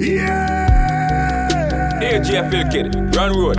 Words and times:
Yeah! 0.00 2.00
Here, 2.00 2.20
Jeff 2.22 2.50
Phil 2.50 2.64
Kitty, 2.70 2.90
run 3.16 3.32
road. 3.36 3.56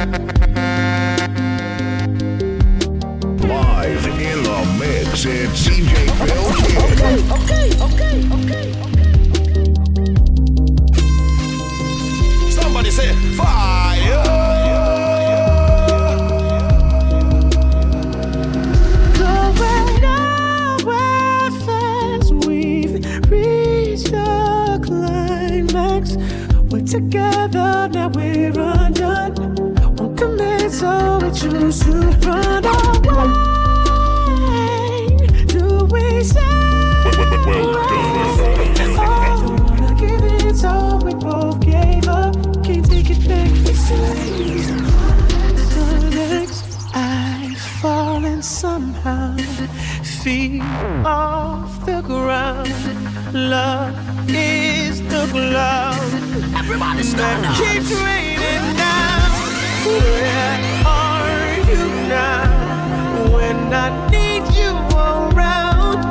Live 3.48 4.06
in 4.08 4.44
the 4.44 4.78
mix, 4.80 5.26
it's 5.26 5.68
DJ 5.68 6.10
Phil 6.18 6.54
Kid. 6.58 7.32
Okay, 7.32 7.32
okay, 7.32 7.84
okay, 7.84 8.44
okay. 8.44 8.71
Together, 26.92 27.88
now 27.94 28.10
we're 28.10 28.52
undone. 28.52 29.34
Won't 29.96 30.18
commit, 30.18 30.72
so 30.74 31.20
we 31.24 31.32
choose 31.32 31.80
to 31.86 31.94
run 32.28 32.66
away. 32.66 33.38
Do 35.48 35.86
we 35.86 36.22
say? 36.22 36.42
Oh, 39.00 39.40
wanna 39.70 39.96
give 39.98 40.22
it, 40.22 40.56
so 40.58 41.00
we 41.06 41.14
both 41.14 41.62
gave 41.62 42.10
up. 42.10 42.36
Can't 42.66 42.86
take 42.86 43.10
it 43.10 43.26
back. 43.26 43.52
I've 46.94 47.58
fallen 47.82 48.42
somehow, 48.42 49.38
feet 50.04 50.62
off 51.06 51.86
the 51.86 52.02
ground. 52.02 52.70
Love 53.34 53.96
is 54.28 55.02
the 55.04 55.26
cloud. 55.32 55.81
Everybody 56.64 57.02
that 57.02 57.44
up. 57.44 57.56
keeps 57.58 57.92
raining. 57.92 58.38
Where 59.84 60.62
are 60.86 61.58
you 61.68 61.84
now? 62.08 63.34
When 63.34 63.74
I 63.74 63.90
need 64.12 64.46
you 64.54 64.70
around, 64.94 66.06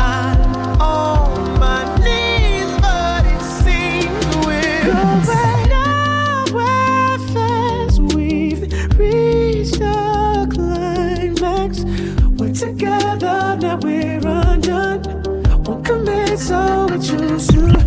I'm 0.00 0.80
on 0.80 1.60
my 1.60 1.84
knees, 2.00 2.70
but 2.80 3.26
it 3.26 3.42
seems 3.60 4.24
we're 4.46 4.88
going 4.88 5.68
nowhere 5.68 7.18
fast. 7.34 8.00
We've 8.14 8.62
reached 8.98 9.80
climax. 10.54 11.84
We're 12.38 12.54
together, 12.54 13.58
now 13.60 13.76
we're 13.82 14.26
undone. 14.26 15.02
Won't 15.64 15.84
commit, 15.84 16.38
so 16.38 16.86
we 16.90 16.96
choose 17.06 17.48
to 17.48 17.79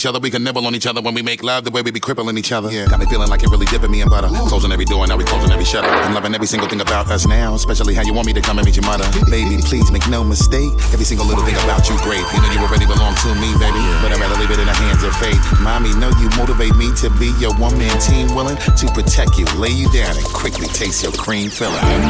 each 0.00 0.06
other. 0.06 0.18
We 0.18 0.30
can 0.30 0.42
nibble 0.42 0.64
on 0.64 0.74
each 0.74 0.86
other 0.86 1.02
when 1.02 1.12
we 1.12 1.20
make 1.20 1.42
love. 1.42 1.64
The 1.64 1.70
way 1.70 1.82
we 1.82 1.90
be 1.90 2.00
crippling 2.00 2.38
each 2.38 2.52
other. 2.52 2.72
Yeah, 2.72 2.86
got 2.86 3.00
me 3.00 3.04
feeling 3.04 3.28
like 3.28 3.42
it 3.42 3.50
really 3.50 3.66
dipping 3.66 3.90
me 3.90 4.00
in 4.00 4.08
butter. 4.08 4.28
Closing 4.48 4.72
every 4.72 4.86
door, 4.86 5.06
now 5.06 5.18
we 5.18 5.24
closing 5.24 5.52
every 5.52 5.66
shutter. 5.66 5.88
I'm 5.88 6.14
loving 6.14 6.34
every 6.34 6.46
single 6.46 6.70
thing 6.70 6.80
about 6.80 7.10
us 7.10 7.26
now, 7.26 7.54
especially 7.54 7.92
how 7.92 8.02
you 8.02 8.14
want 8.14 8.26
me 8.26 8.32
to 8.32 8.40
come 8.40 8.56
and 8.56 8.64
meet 8.64 8.76
your 8.76 8.86
mother. 8.86 9.04
Baby, 9.28 9.58
please 9.60 9.92
make 9.92 10.08
no 10.08 10.24
mistake. 10.24 10.72
Every 10.96 11.04
single 11.04 11.26
little 11.26 11.44
thing 11.44 11.56
about 11.68 11.86
you 11.90 11.98
great. 12.00 12.24
You 12.32 12.40
know 12.40 12.48
you 12.48 12.60
already 12.64 12.86
belong 12.86 13.14
to 13.28 13.34
me, 13.36 13.52
baby. 13.60 13.76
But 14.00 14.16
I'd 14.16 14.20
rather 14.24 14.40
leave 14.40 14.50
it 14.50 14.58
in 14.58 14.64
the 14.64 14.72
hands 14.72 15.04
of 15.04 15.14
fate. 15.20 15.36
Mommy, 15.60 15.92
know 16.00 16.08
you 16.16 16.32
motivate 16.32 16.74
me 16.76 16.94
to 17.04 17.10
be 17.20 17.36
your 17.36 17.52
one 17.60 17.76
man 17.76 18.00
team, 18.00 18.34
willing 18.34 18.56
to 18.56 18.86
protect 18.96 19.36
you, 19.36 19.44
lay 19.60 19.68
you 19.68 19.92
down, 19.92 20.16
and 20.16 20.24
quickly 20.32 20.64
taste 20.72 21.04
your 21.04 21.12
cream 21.12 21.50
filling. 21.50 21.76
And 21.76 22.00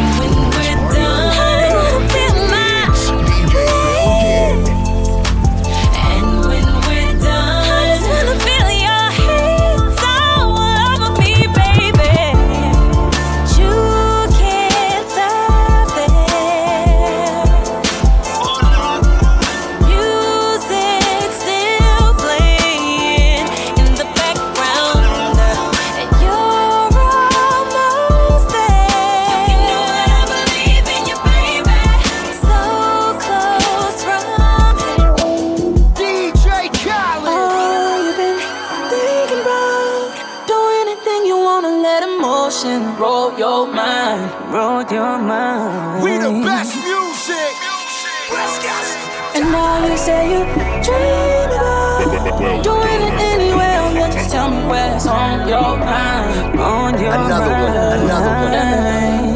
And 49.34 49.44
now 49.53 49.87
you 49.87 49.97
say 49.97 50.21
you 50.33 50.44
dream 50.84 51.50
about 51.50 52.62
doing 52.65 53.00
it 53.09 53.16
anywhere. 53.33 53.81
You 53.94 54.12
just 54.12 54.31
tell 54.31 54.50
me 54.50 54.62
what's 54.66 55.06
on 55.06 55.49
your 55.49 55.77
mind, 55.78 56.59
on 56.61 57.00
your 57.00 57.12
Another 57.12 57.50
mind. 57.50 57.75
one, 57.75 58.00
another 58.00 59.27
one. 59.27 59.29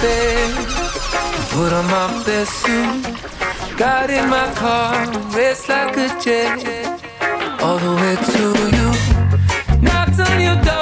Bed, 0.00 0.54
put 1.52 1.72
on 1.72 1.86
my 1.86 2.22
best 2.24 2.52
suit, 2.62 3.76
got 3.76 4.10
in 4.10 4.28
my 4.28 4.52
car, 4.54 5.06
raced 5.36 5.68
like 5.68 5.96
a 5.96 6.08
jet, 6.22 6.58
all 7.62 7.78
the 7.78 7.92
way 8.00 8.16
to 8.32 8.44
you. 8.76 8.88
Knocked 9.82 10.20
on 10.20 10.40
your 10.40 10.56
door 10.64 10.79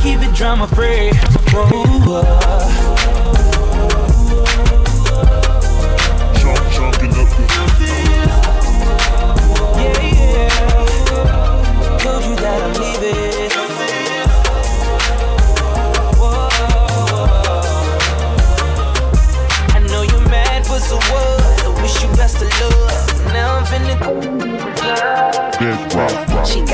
keep 0.00 0.20
it 0.20 0.34
drama 0.34 0.66
free. 0.68 1.10
Whoa, 1.52 1.84
whoa. 2.06 2.22
Uh. 2.24 3.27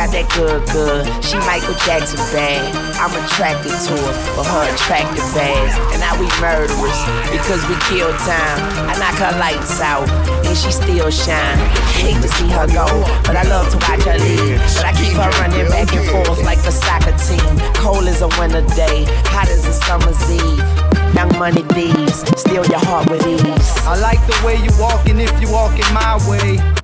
Got 0.05 0.12
that 0.12 0.29
good, 0.37 0.61
good. 0.69 1.05
She 1.25 1.41
Michael 1.49 1.73
Jackson 1.89 2.21
bad. 2.29 2.61
I'm 3.01 3.12
attracted 3.25 3.73
to 3.73 3.95
her 3.97 4.12
for 4.37 4.45
her 4.45 4.65
attractive 4.69 5.25
ass. 5.33 5.73
And 5.97 6.01
now 6.05 6.12
we 6.21 6.29
murderers 6.45 7.01
because 7.33 7.65
we 7.69 7.77
kill 7.89 8.12
time. 8.29 8.61
I 8.85 8.95
knock 9.01 9.17
her 9.17 9.33
lights 9.41 9.81
out 9.81 10.05
and 10.45 10.56
she 10.56 10.69
still 10.73 11.09
shine. 11.09 11.56
Hate 11.97 12.21
to 12.21 12.29
see 12.37 12.49
her 12.53 12.69
go, 12.69 12.85
but 13.25 13.37
I 13.37 13.49
love 13.49 13.73
to 13.73 13.79
watch 13.89 14.05
her 14.05 14.19
leave. 14.21 14.61
But 14.77 14.85
I 14.85 14.93
keep 14.93 15.17
her 15.17 15.31
running 15.41 15.69
back 15.73 15.89
and 15.97 16.05
forth 16.12 16.45
like 16.45 16.61
a 16.69 16.73
soccer 16.73 17.17
team. 17.25 17.56
Cold 17.81 18.05
as 18.05 18.21
a 18.21 18.29
winter 18.37 18.65
day, 18.77 19.09
hot 19.33 19.49
as 19.49 19.65
a 19.65 19.73
summer's 19.73 20.21
eve. 20.29 20.69
Young 21.17 21.33
money 21.39 21.62
thieves, 21.73 22.27
steal 22.37 22.67
your 22.67 22.83
heart 22.85 23.09
with 23.09 23.25
ease. 23.25 23.71
I 23.89 23.97
like 24.01 24.21
the 24.27 24.37
way 24.45 24.61
you 24.61 24.73
walking 24.77 25.21
if 25.21 25.33
you 25.41 25.49
walking 25.49 25.89
my 25.95 26.19
way. 26.29 26.84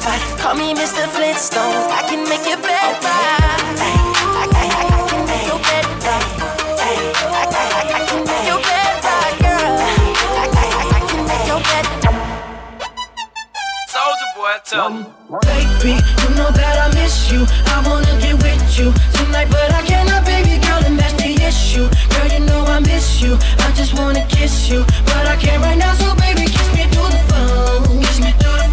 spot. 0.00 0.20
Call 0.38 0.54
me 0.54 0.74
Mr. 0.74 1.06
Flintstone. 1.14 1.74
I 1.90 2.02
can 2.08 2.22
make 2.28 2.44
your 2.46 2.60
bed 2.62 2.94
right. 3.02 3.78
I, 3.78 3.92
I, 4.38 4.44
I, 4.58 4.76
I 4.96 5.02
can 5.08 5.22
make 5.26 5.46
your 5.50 5.60
bed 5.66 5.84
right. 6.06 6.26
I, 6.78 6.92
I, 7.34 7.44
I, 7.58 7.84
I 7.96 8.00
can 8.08 8.20
make 8.28 8.46
your 8.50 8.60
bed 8.68 8.94
right, 9.06 9.34
girl. 9.42 9.74
I, 9.78 10.42
I, 10.42 10.46
I, 10.62 10.84
I 10.96 11.00
can 11.08 11.22
make 11.30 11.46
your 11.50 11.60
bed. 11.68 11.84
Soulja 13.92 14.26
Boy, 14.36 14.54
tell 14.64 14.90
me. 14.90 15.02
Baby, 15.48 15.94
you 16.22 16.28
know 16.38 16.50
that 16.50 16.76
I 16.84 16.88
miss 16.94 17.30
you. 17.30 17.40
I 17.74 17.82
wanna 17.86 18.14
get 18.22 18.36
with 18.42 18.62
you 18.78 18.92
tonight, 19.18 19.48
but 19.50 19.70
I 19.72 19.82
cannot, 19.82 20.24
baby 20.24 20.54
girl, 20.64 20.82
and 20.86 20.98
that's 20.98 21.14
the 21.14 21.30
issue. 21.50 21.86
Girl, 22.14 22.28
you 22.32 22.40
know 22.46 22.64
I 22.64 22.80
miss 22.80 23.20
you. 23.20 23.36
I 23.66 23.72
just 23.74 23.94
wanna 23.98 24.24
kiss 24.28 24.68
you, 24.70 24.84
but 25.10 25.26
I 25.26 25.36
can't 25.36 25.62
right 25.62 25.78
now, 25.78 25.92
so 25.94 26.14
baby, 26.16 26.44
kiss 26.46 26.68
me 26.74 26.84
through 26.92 27.10
the 27.10 27.22
phone. 27.30 28.00
Kiss 28.02 28.20
me 28.20 28.32
through 28.40 28.58
the 28.62 28.67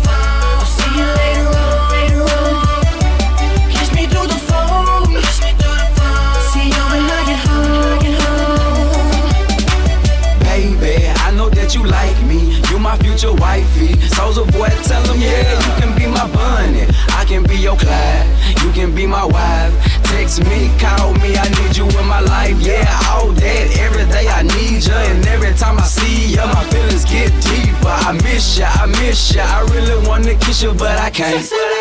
wifey. 13.55 13.95
Soulja 14.15 14.43
Boy, 14.51 14.69
tell 14.83 15.03
him, 15.03 15.21
yeah, 15.21 15.51
you 15.65 15.71
can 15.81 15.91
be 15.97 16.07
my 16.07 16.27
bunny. 16.31 16.85
I 17.19 17.25
can 17.25 17.43
be 17.43 17.55
your 17.55 17.77
Clyde. 17.77 18.27
You 18.63 18.71
can 18.71 18.93
be 18.93 19.05
my 19.07 19.25
wife. 19.25 19.73
Text 20.03 20.43
me, 20.45 20.69
call 20.79 21.13
me, 21.21 21.35
I 21.37 21.47
need 21.57 21.75
you 21.77 21.85
in 21.99 22.07
my 22.07 22.19
life. 22.19 22.57
Yeah, 22.59 22.87
all 23.09 23.31
that. 23.31 23.65
Every 23.85 24.05
day 24.11 24.27
I 24.27 24.43
need 24.43 24.85
you. 24.85 24.93
And 24.93 25.25
every 25.27 25.53
time 25.53 25.77
I 25.77 25.83
see 25.83 26.31
you, 26.35 26.45
my 26.55 26.63
feelings 26.71 27.05
get 27.05 27.31
deeper. 27.43 27.95
I 28.09 28.11
miss 28.23 28.57
you, 28.57 28.65
I 28.65 28.85
miss 29.01 29.33
you. 29.33 29.41
I 29.41 29.61
really 29.73 30.07
wanna 30.07 30.35
kiss 30.35 30.63
you, 30.63 30.73
but 30.73 30.97
I 30.99 31.09
can't. 31.09 31.35
Baby, 31.35 31.75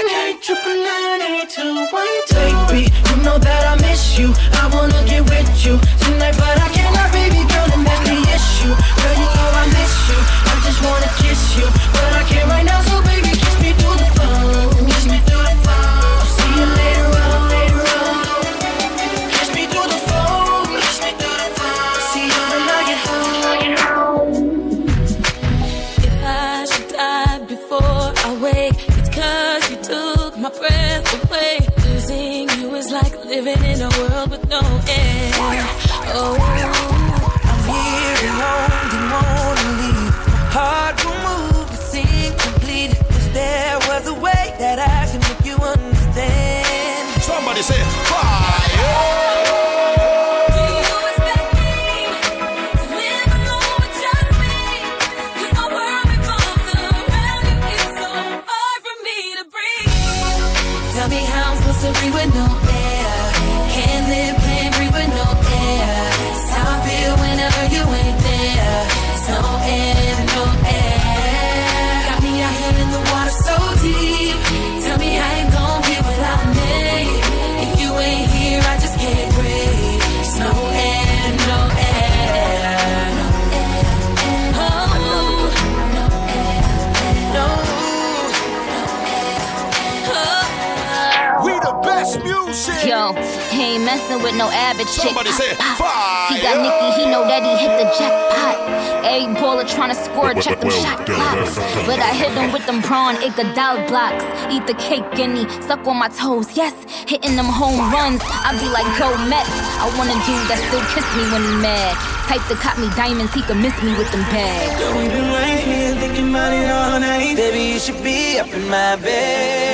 he 93.54 93.78
ain't 93.78 93.84
messing 93.84 94.20
with 94.22 94.34
no 94.34 94.50
average 94.50 94.90
chick. 94.90 95.14
Somebody 95.14 95.30
say 95.30 95.54
He 95.54 96.42
got 96.42 96.58
Nicki, 96.58 96.88
he 96.98 97.04
know 97.06 97.22
that 97.22 97.42
he 97.46 97.54
hit 97.62 97.72
the 97.78 97.86
jackpot. 97.94 98.58
Every 99.06 99.30
baller 99.38 99.62
tryna 99.62 99.94
score, 99.94 100.34
check 100.34 100.60
them 100.60 100.70
shot 100.70 101.06
clocks. 101.06 101.54
But 101.86 102.00
I 102.02 102.10
hit 102.12 102.32
him 102.34 102.50
with 102.52 102.66
them 102.66 102.82
prawn 102.82 103.14
Iguodala 103.22 103.86
blocks. 103.86 104.24
Eat 104.50 104.66
the 104.66 104.74
cake 104.74 105.06
and 105.22 105.38
he 105.38 105.44
suck 105.62 105.86
on 105.86 105.98
my 105.98 106.08
toes. 106.08 106.56
Yes, 106.56 106.74
hitting 107.06 107.36
them 107.36 107.46
home 107.46 107.78
runs. 107.94 108.20
I 108.24 108.58
be 108.58 108.66
like, 108.74 108.88
go 108.98 109.08
Mets. 109.30 109.54
I 109.78 109.86
want 109.94 110.10
a 110.10 110.18
dude 110.26 110.46
that 110.50 110.58
still 110.66 110.82
kiss 110.90 111.06
me 111.14 111.24
when 111.30 111.42
he 111.46 111.54
mad. 111.62 111.94
Type 112.26 112.42
to 112.48 112.56
cop 112.56 112.78
me 112.78 112.88
diamonds, 112.96 113.32
he 113.34 113.42
could 113.42 113.58
miss 113.58 113.76
me 113.82 113.92
with 113.96 114.10
them 114.10 114.24
bags. 114.32 114.80
Girl, 114.80 114.98
we 114.98 115.08
been 115.08 115.30
right 115.30 115.60
here 115.60 115.94
thinking 115.94 116.30
about 116.30 116.52
it 116.52 116.70
all 116.70 116.98
night. 116.98 117.36
Baby, 117.36 117.74
you 117.74 117.78
should 117.78 118.02
be 118.02 118.38
up 118.38 118.48
in 118.48 118.66
my 118.68 118.96
bed. 118.96 119.73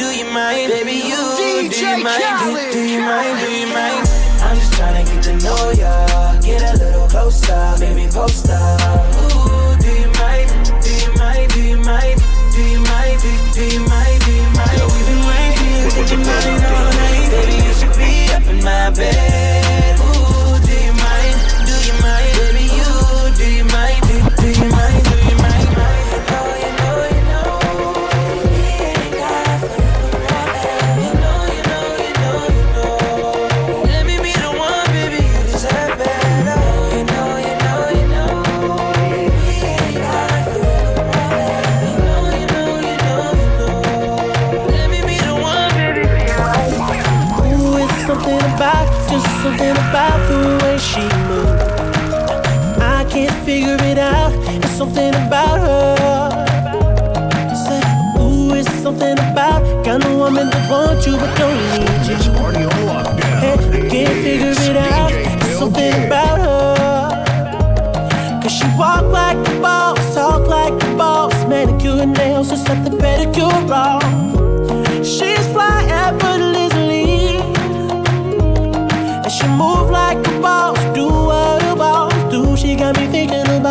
Do 0.00 0.16
you 0.16 0.24
mind? 0.32 0.70
Baby, 0.72 0.92
you 1.12 1.36
do 1.36 1.44
you 1.44 2.02
mind? 2.02 2.22
Do, 2.40 2.72
do 2.72 2.88
you 2.88 3.00
mind? 3.00 3.38
Do 3.38 3.52
you 3.52 3.66
mind? 3.66 4.08
I'm 4.40 4.56
just 4.56 4.72
trying 4.72 5.04
to 5.04 5.12
get 5.12 5.22
to 5.24 5.36
know 5.44 5.72
ya. 5.76 6.40
Get 6.40 6.62
a 6.62 6.82
little 6.82 7.06
closer, 7.06 7.76
baby, 7.78 8.08
post 8.10 8.48
up. 8.48 8.80
Ooh, 8.80 9.76
do 9.76 9.92
you 9.92 10.08
mind? 10.16 10.48
Do 10.80 10.88
you 10.88 11.12
mind? 11.20 11.52
Do 11.52 11.60
you 11.60 11.76
mind? 11.84 12.18
Do 12.56 12.62
you 12.64 12.80
mind? 12.80 13.20
Do, 13.20 13.28
do 13.52 13.60
you 13.60 13.80
mind? 13.92 14.24
Do 14.24 14.32
you 14.32 14.48
mind? 14.56 14.72
Girl, 14.72 14.88
we 14.88 15.00
been 15.04 15.20
here 15.68 15.90
thinking 15.90 16.22
about 16.22 16.46
it 16.48 16.64
all 16.64 16.92
night. 16.96 17.28
Baby, 17.28 17.56
you 17.60 17.74
should 17.76 17.92
be 18.00 18.32
up 18.32 18.46
in 18.48 18.64
my 18.64 18.88
bed. 18.96 20.00
Ooh, 20.00 20.29
something 54.80 55.14
about 55.14 55.58
her. 55.60 56.30
Say, 57.64 57.82
ooh, 58.18 58.54
it's 58.54 58.72
something 58.80 59.12
about 59.12 59.60
kind 59.84 60.02
of 60.02 60.16
woman 60.16 60.48
that 60.48 60.70
wants 60.70 61.06
you 61.06 61.18
but 61.18 61.36
don't 61.36 61.60
need 61.76 62.06
you. 62.08 62.16
Hey, 63.42 63.52
I 63.52 63.88
can't 63.90 64.16
figure 64.24 64.54
it 64.70 64.76
out. 64.78 65.12
It's 65.12 65.58
something 65.58 66.06
about 66.06 66.38
her. 66.46 68.40
Cause 68.42 68.52
she 68.56 68.64
walk 68.78 69.04
like 69.12 69.36
a 69.52 69.60
boss, 69.60 70.14
talk 70.14 70.48
like 70.48 70.72
a 70.72 70.96
boss. 70.96 71.34
Manicure 71.44 72.00
and 72.00 72.14
nails, 72.14 72.48
just 72.48 72.64
set 72.66 72.82
the 72.82 72.96
pedicure 72.96 73.68
off. 73.68 74.02
She's 75.04 75.46
fly 75.52 75.78
effortlessly. 76.04 77.36
And 79.24 79.30
she 79.30 79.46
move 79.60 79.90
like 79.90 80.26
a 80.26 80.40
boss, 80.40 80.79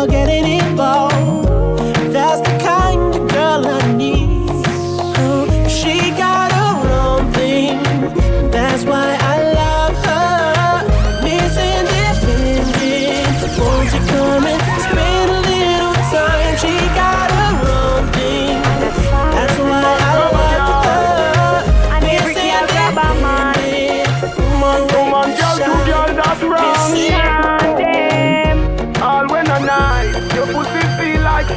about 0.00 0.10
getting 0.10 0.46
involved. 0.46 1.49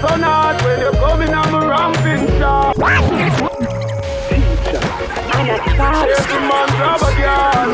Feel 0.08 0.18
like 0.18 0.24
hot 0.24 0.62
when 0.64 0.80
you're 0.80 0.94
coming 0.94 1.34
on 1.34 1.52
the 1.52 1.60
ramping 1.68 2.28
shot. 2.40 2.78
Every 6.16 6.40
man 6.50 6.68
grab 6.78 7.02
a 7.02 7.12
girl, 7.22 7.70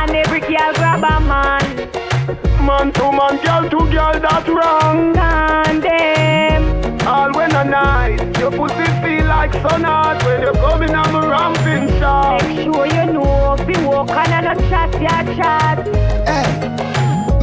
And 0.00 0.10
every 0.10 0.40
girl 0.40 0.72
grab 0.74 1.02
a 1.02 1.20
man. 1.20 1.64
man 2.66 2.92
to 2.92 3.12
man, 3.12 3.36
girl 3.44 3.64
to 3.70 3.80
girl, 3.90 4.20
that's 4.20 4.48
wrong. 4.48 5.14
Condemn. 5.14 6.64
All 7.06 7.32
when 7.32 7.54
a 7.54 7.64
night, 7.64 8.38
your 8.38 8.50
pussy 8.50 8.84
feel 9.02 9.26
like 9.26 9.52
sun 9.54 9.84
hot 9.84 10.22
when 10.24 10.42
you're 10.42 10.54
coming 10.54 10.94
on 10.94 11.12
the 11.12 11.28
ramping 11.28 11.88
shot. 11.98 12.42
Make 12.42 12.64
sure 12.64 12.86
you 12.86 13.12
know. 13.12 13.56
Be 13.66 13.74
walk 13.84 14.10
on 14.10 14.32
and 14.32 14.46
a 14.48 14.68
chat, 14.68 14.92
ya 15.00 15.22
chat. 15.36 16.00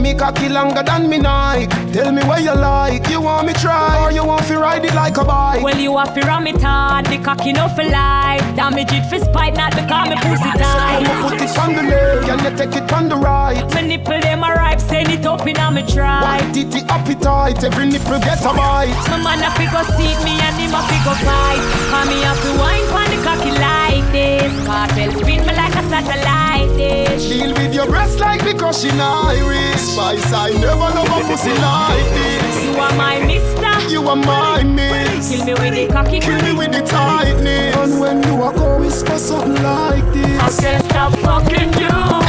Me 0.08 0.14
cocky 0.14 0.48
longer 0.48 0.84
than 0.84 1.10
me 1.10 1.18
Nike. 1.18 1.68
Tell 1.92 2.14
me 2.14 2.24
what 2.24 2.42
you 2.42 2.56
like. 2.56 3.10
You 3.10 3.20
want 3.20 3.46
me 3.46 3.52
try 3.52 4.02
or 4.02 4.10
you 4.10 4.24
want 4.24 4.46
to 4.48 4.58
ride 4.58 4.86
it 4.86 4.94
like 4.94 5.18
a 5.18 5.26
bike? 5.26 5.62
Well, 5.62 5.78
you 5.78 5.98
have 5.98 6.14
to 6.14 6.22
ram 6.22 6.48
it 6.48 6.62
hard. 6.62 7.08
The 7.08 7.18
cocky 7.18 7.52
no 7.52 7.68
for 7.68 7.84
life. 7.84 8.40
Damage 8.56 8.94
it 8.94 9.04
for 9.10 9.20
spite, 9.20 9.56
not 9.56 9.76
because 9.76 10.08
me 10.08 10.16
pussy 10.16 10.48
I'ma 10.48 10.64
tight. 10.64 11.30
put 11.30 11.42
it 11.42 11.58
on 11.60 11.76
the 11.76 11.84
left 11.84 12.07
and 12.38 12.52
you 12.52 12.58
take 12.58 12.76
it 12.76 12.92
on 12.94 13.10
the 13.10 13.16
right. 13.16 13.64
My 13.74 13.82
nipple 13.82 14.20
them 14.20 14.44
a 14.44 14.50
ripe, 14.54 14.80
send 14.80 15.10
it 15.10 15.26
up 15.26 15.46
in 15.48 15.58
a 15.58 15.72
me 15.72 15.84
try. 15.84 16.22
White 16.22 16.54
titty 16.54 16.82
appetite, 16.88 17.64
every 17.64 17.86
nipple 17.88 18.20
get 18.20 18.42
a 18.42 18.54
bite. 18.54 18.94
My 19.10 19.18
man 19.22 19.44
a 19.44 19.52
figure 19.56 19.86
seat 19.98 20.18
me 20.24 20.40
and 20.40 20.56
him 20.58 20.74
a 20.74 20.82
figure 20.88 21.20
fight. 21.26 21.62
Cause 21.90 22.08
me 22.10 22.22
have 22.22 22.42
to 22.42 22.52
wine 22.60 22.88
pon 22.92 23.10
the 23.10 23.18
cocky 23.24 23.52
like 23.52 24.06
this. 24.12 24.52
Cartel 24.66 25.12
spin 25.20 25.42
me 25.46 25.54
like 25.56 25.76
a 25.76 25.84
satellite 25.90 26.70
dish. 26.78 27.30
Deal 27.30 27.54
with 27.54 27.74
your 27.74 27.88
breast 27.88 28.20
like 28.20 28.44
because 28.44 28.82
she 28.82 28.90
Irish. 28.92 29.82
Spice, 29.82 30.34
I 30.34 30.52
never 30.62 30.90
love 30.96 31.10
a 31.10 31.20
pussy 31.28 31.54
like 31.54 32.10
this. 32.14 32.64
You 32.66 32.76
are 32.80 32.96
my 32.96 33.20
mister. 33.26 33.90
You 33.90 34.08
are 34.08 34.16
my 34.16 34.64
miss. 34.64 35.30
Kill 35.30 35.46
me 35.46 35.54
with 35.54 35.74
the 35.74 35.88
cocky. 35.94 36.20
Kill 36.20 36.42
me 36.42 36.54
with 36.54 36.72
the 36.72 36.82
tightness. 36.82 37.76
And 37.76 38.00
when 38.00 38.24
you 38.24 38.36
walk, 38.36 38.56
go 38.56 38.80
whisper 38.80 39.18
something 39.18 39.64
like 39.64 40.04
I 40.40 40.50
can't 40.50 40.86
stop 40.86 41.14
fucking 41.20 41.74
you. 41.80 42.27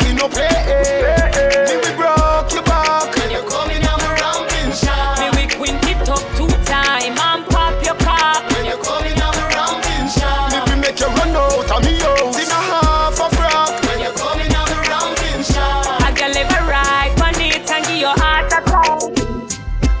Hey, 0.00 0.12
no 0.14 0.28
play. 0.28 0.48
Me 1.68 1.74
we 1.76 1.90
broke 1.96 2.52
your 2.52 2.64
back 2.64 3.16
and 3.22 3.30
you're 3.32 3.48
coming 3.48 3.84
on 3.86 4.00
a 4.00 4.10
ramping 4.20 4.72
shot. 4.72 5.18
Me 5.20 5.26
we 5.36 5.44
quint 5.54 5.84
it 5.88 6.08
up 6.08 6.24
two 6.36 6.48
time 6.64 7.16
and 7.16 7.46
pop 7.48 7.76
your 7.84 7.96
cock. 8.06 8.42
When 8.52 8.64
you're 8.66 8.82
coming 8.82 9.18
on 9.20 9.34
a 9.34 9.44
ramping 9.54 10.08
shot. 10.08 10.52
Me 10.52 10.58
we 10.68 10.80
make 10.80 10.98
you 11.00 11.06
run 11.06 11.36
out 11.36 11.70
of 11.70 11.80
me 11.84 11.98
house 12.00 12.38
in 12.42 12.48
a 12.48 12.60
half 12.72 13.18
a 13.20 13.28
frock. 13.36 13.72
When 13.86 14.00
you're 14.00 14.16
coming 14.16 14.52
on 14.54 14.68
a 14.68 14.78
ramping 14.88 15.42
shot. 15.44 16.02
I 16.02 16.12
can 16.12 16.32
live 16.32 16.50
a 16.50 16.60
ride 16.66 17.14
on 17.22 17.40
it 17.40 17.70
and 17.70 17.84
give 17.86 17.98
your 17.98 18.16
heart 18.18 18.52
a 18.52 18.60
try. 18.68 19.10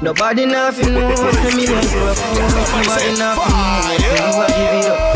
Nobody 0.02 0.46
nothing 0.46 0.94
knows 0.94 1.20
me, 1.20 1.50
me 1.56 1.70
want 1.70 1.86
to 1.88 1.98
a. 2.00 2.14
Nobody 2.34 3.10
nothing 3.18 3.18
knows 3.18 3.36
me, 3.76 3.94
you 3.94 3.98
give 4.00 4.74
it 4.80 4.90
up. 4.90 5.09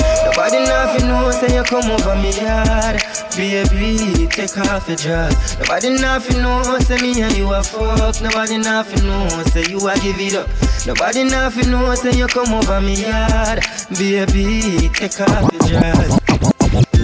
Nobody 0.44 0.66
nothing 0.66 1.08
know 1.08 1.30
say 1.30 1.56
you 1.56 1.62
come 1.62 1.90
over 1.90 2.16
me 2.16 2.30
yard. 2.36 3.00
Baby, 3.34 4.28
take 4.28 4.58
off 4.58 4.86
your 4.86 4.96
dress. 4.98 5.58
Nobody 5.58 5.88
nothing 5.88 6.42
know 6.42 6.78
say 6.80 7.00
me 7.00 7.22
and 7.22 7.34
you 7.34 7.50
a 7.50 7.62
fuck. 7.62 8.20
Nobody 8.20 8.58
nothing 8.58 9.06
know 9.06 9.26
say 9.44 9.64
you 9.70 9.78
a 9.88 9.94
give 10.00 10.20
it 10.20 10.34
up. 10.34 10.46
Nobody 10.86 11.24
nothing 11.24 11.70
know 11.70 11.94
say 11.94 12.12
you 12.12 12.26
come 12.26 12.52
over 12.52 12.78
me 12.82 13.06
yard. 13.08 13.64
Baby, 13.96 14.90
take 14.92 15.18
off 15.22 15.50
your 15.50 15.80
dress. 15.80 16.20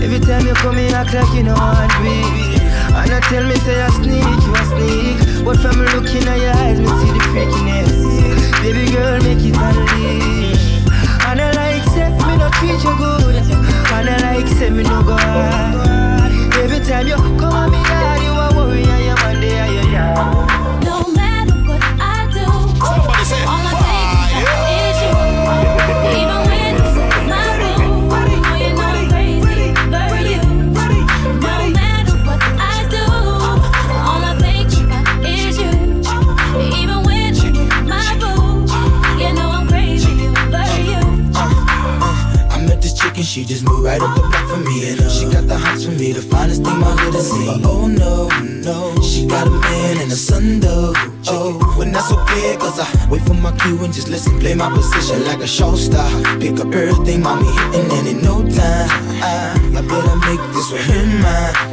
Every 0.05 0.21
time 0.21 0.47
you 0.47 0.53
come 0.61 0.77
in, 0.77 0.93
act 0.93 1.15
like 1.15 1.33
you 1.35 1.45
know 1.45 1.55
want 1.55 1.91
baby. 2.05 2.61
And 2.93 3.11
I 3.11 3.21
tell 3.31 3.45
me 3.49 3.57
say 3.65 3.81
I 3.81 3.89
sneak, 3.89 4.21
you 4.21 4.53
a 4.53 4.65
sneak. 4.69 5.45
But 5.47 5.57
from 5.57 5.81
looking 5.81 6.29
at 6.29 6.39
your 6.39 6.53
eyes, 6.57 6.79
me 6.79 6.85
see 6.85 7.13
the 7.17 7.25
freakiness. 7.33 8.61
Baby 8.61 8.93
girl, 8.93 9.19
make 9.23 9.43
it. 9.43 9.57
And 9.57 10.40
treat 12.61 12.85
you 12.85 12.97
good. 12.97 13.35
And 13.97 14.09
I 14.11 14.35
like 14.35 14.49
say 14.49 14.71
me 14.71 14.83
no 14.83 15.03
go. 15.03 15.17
Every 16.63 16.81
time 16.85 17.07
you 17.09 17.17
come 17.41 17.57
at 17.57 17.71
me 17.73 17.81
yard, 17.89 18.23
you 18.23 18.33
a 18.33 18.47
worry 18.57 19.00
just 53.93 54.09
listen, 54.09 54.39
play 54.39 54.55
my 54.55 54.71
position 54.71 55.25
like 55.25 55.41
a 55.41 55.47
show 55.47 55.75
star. 55.75 56.09
Pick 56.39 56.61
up 56.61 56.73
everything, 56.73 57.23
mommy 57.23 57.49
and 57.75 58.07
in 58.07 58.23
no 58.23 58.43
time, 58.43 58.89
I, 59.23 59.57
I 59.77 59.83
better 59.83 60.17
make 60.27 60.41
this 60.55 60.71
with 60.73 60.85
her 60.87 61.07
mine. 61.23 61.71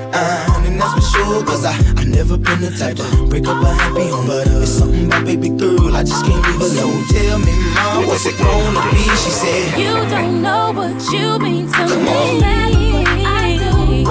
And 0.66 0.82
that's 0.82 0.94
for 0.94 1.02
sure, 1.18 1.46
cause 1.46 1.66
I, 1.66 1.74
I 1.98 2.04
never 2.06 2.38
been 2.38 2.62
the 2.62 2.72
type 2.72 2.98
to 2.98 3.28
break 3.28 3.48
up 3.48 3.64
a 3.64 3.74
happy 3.74 4.08
home. 4.10 4.28
But 4.28 4.48
uh, 4.48 4.62
it's 4.62 4.72
something 4.72 5.06
about 5.06 5.26
baby 5.26 5.50
girl, 5.50 5.96
I 5.96 6.04
just 6.04 6.26
can't 6.26 6.44
leave 6.48 6.62
alone. 6.62 7.06
Tell 7.08 7.40
me, 7.40 7.54
mom, 7.76 8.08
what's 8.08 8.26
it 8.26 8.38
gonna 8.38 8.82
be? 8.92 9.04
She 9.24 9.32
said, 9.32 9.80
You 9.80 9.94
don't 10.10 10.42
know 10.42 10.72
what 10.74 10.98
you 11.12 11.40
mean 11.40 11.72
to 11.72 11.82
me. 11.82 11.88
No 11.88 12.40
matter 12.42 12.78
what 12.94 13.08
I 13.26 13.58
do, 13.58 14.10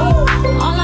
all 0.61 0.76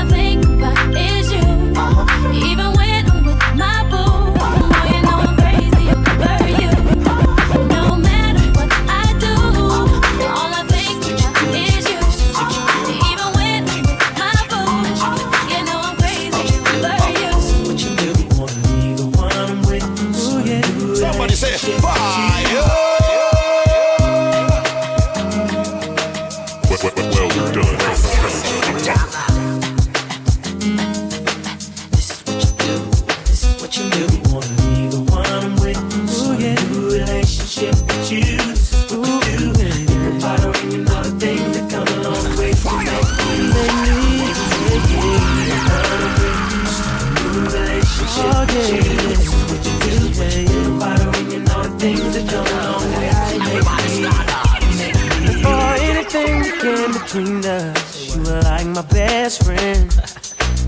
my 58.74 58.82
best 58.82 59.44
friend. 59.44 59.90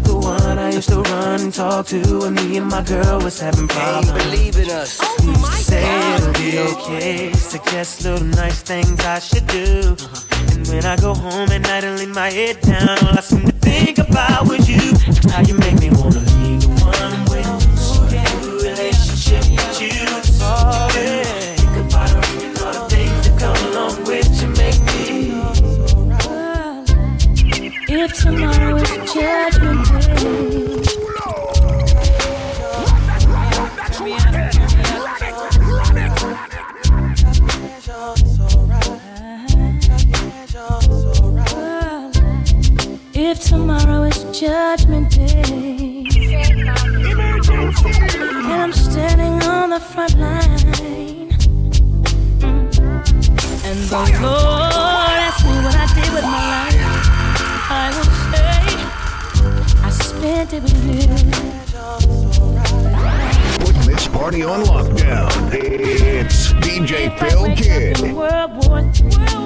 The 0.04 0.14
one 0.14 0.58
I 0.58 0.72
used 0.72 0.90
to 0.90 1.00
run 1.00 1.40
and 1.40 1.54
talk 1.54 1.86
to 1.86 2.18
when 2.20 2.34
me 2.34 2.58
and 2.58 2.68
my 2.68 2.82
girl 2.82 3.20
was 3.20 3.40
having 3.40 3.68
problems. 3.68 4.12
believe 4.24 4.56
in 4.58 4.70
us. 4.70 4.98
Oh 5.00 5.38
my 5.40 5.56
say 5.56 5.84
it'll 6.14 6.32
be 6.34 6.58
okay. 6.58 7.32
Suggest 7.32 8.04
little 8.04 8.26
nice 8.26 8.60
things 8.62 9.00
I 9.00 9.18
should 9.18 9.46
do. 9.46 9.96
Uh-huh. 9.98 10.52
And 10.52 10.66
when 10.68 10.84
I 10.84 10.96
go 10.96 11.14
home 11.14 11.48
at 11.50 11.62
night 11.62 11.84
and 11.84 11.98
lay 11.98 12.06
my 12.06 12.30
head 12.30 12.60
down, 12.60 12.88
all 12.88 13.16
I 13.16 13.20
seem 13.20 13.42
to 13.46 13.52
think 13.52 13.98
about 13.98 14.48
was 14.48 14.68
you. 14.68 14.92
How 15.30 15.40
you 15.42 15.54
make 15.54 15.80
me 15.80 15.90
wanna 15.90 16.20
be 16.20 16.58
the 16.60 16.68
one 16.84 17.24
with 17.30 17.48
new 18.42 18.58
relationship 18.68 19.44
with 19.50 19.80
you. 19.80 19.93
The 28.24 28.32
battle 28.32 28.74
God's 37.86 37.88
also 37.90 38.58
right 38.66 39.80
God's 39.86 40.56
also 40.56 41.28
right 41.30 42.10
If 43.14 43.40
tomorrow 43.40 44.02
is 44.04 44.24
judgment 44.38 45.10
day 45.10 46.06
I'm 48.46 48.72
standing 48.72 49.42
on 49.48 49.70
the 49.70 49.80
front 49.80 50.18
line, 50.18 51.30
and 53.64 53.78
the 53.90 54.18
Lord 54.22 54.73
say 60.24 60.40
I 60.40 60.44
spent 60.44 60.52
it 60.54 60.62
with. 60.62 60.72
Putting 63.60 63.86
this 63.86 64.08
party 64.08 64.42
on 64.42 64.62
lockdown. 64.64 65.30
It's 65.52 66.52
DJ 66.64 67.10
Phil 67.18 67.44
Kid. 67.56 68.00
World 68.14 68.52
War 68.66 68.80
III. 68.80 69.44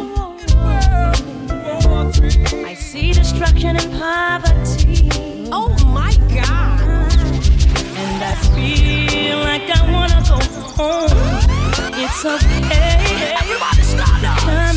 I 2.65 2.75
see 2.75 3.13
destruction 3.13 3.77
and 3.77 3.93
poverty. 3.99 5.11
Oh 5.51 5.71
my 5.87 6.15
God. 6.39 6.81
And 8.03 8.23
I 8.31 8.35
feel 8.55 9.39
like 9.51 9.69
I 9.79 9.81
wanna 9.95 10.21
go 10.29 10.39
home. 10.77 11.11
It's 12.05 12.25
okay. 12.25 13.35
Everybody 13.41 13.83
stop 13.83 14.23
now. 14.23 14.68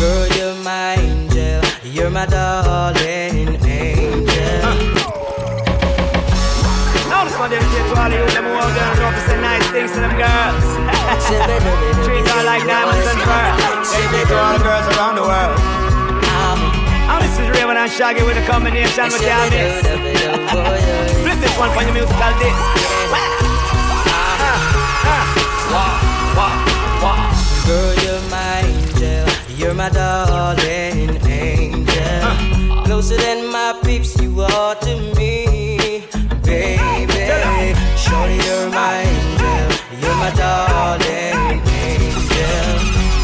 Girl, 0.00 0.26
you're 0.36 0.54
my 0.64 0.94
angel. 0.96 1.60
You're 1.84 2.08
my 2.08 2.24
darling 2.24 3.60
angel. 3.62 4.64
Now 7.10 7.24
this 7.24 7.36
one 7.36 7.50
dedicated 7.50 7.92
to 7.92 8.00
all 8.00 8.08
of 8.08 8.12
you, 8.16 8.24
them 8.32 8.44
who 8.44 8.56
are 8.56 8.72
girls, 8.72 8.98
know 8.98 9.10
to 9.12 9.20
say 9.28 9.36
nice 9.40 9.68
things 9.68 9.92
to 9.92 10.00
them 10.00 10.16
girls. 10.16 10.64
Treat 12.06 12.24
her 12.24 12.44
like 12.44 12.64
diamonds 12.64 13.04
and 13.04 13.20
pearls. 13.20 13.92
Dedicated 13.92 14.28
to 14.28 14.36
all 14.40 14.56
the 14.56 14.64
girls 14.64 14.86
around 14.96 15.16
the 15.16 15.22
world. 15.28 15.60
And 17.10 17.20
this 17.24 17.36
is 17.36 17.44
Rayvon 17.52 17.76
and 17.76 17.90
Shaggy 17.90 18.22
with 18.22 18.38
a 18.38 18.46
combination 18.46 19.12
with 19.12 19.20
your. 19.20 19.44
Flip 21.20 21.38
this 21.40 21.58
one 21.58 21.70
for 21.76 21.82
your 21.82 21.92
musical 21.92 22.32
disc. 22.40 22.89
Girl, 27.70 27.94
you're 28.02 28.20
my 28.30 28.62
angel. 28.64 29.26
You're 29.56 29.74
my 29.74 29.88
darling 29.88 31.24
angel. 31.24 32.84
Closer 32.84 33.16
than 33.16 33.46
my 33.52 33.78
peeps, 33.84 34.20
you 34.20 34.40
are 34.40 34.74
to 34.74 34.96
me, 35.14 36.02
baby. 36.42 37.74
Shorty, 37.96 38.34
you're 38.46 38.70
my 38.70 39.02
angel. 39.06 39.70
You're 40.00 40.16
my 40.16 40.30
darling 40.34 41.62
angel. 41.86 42.74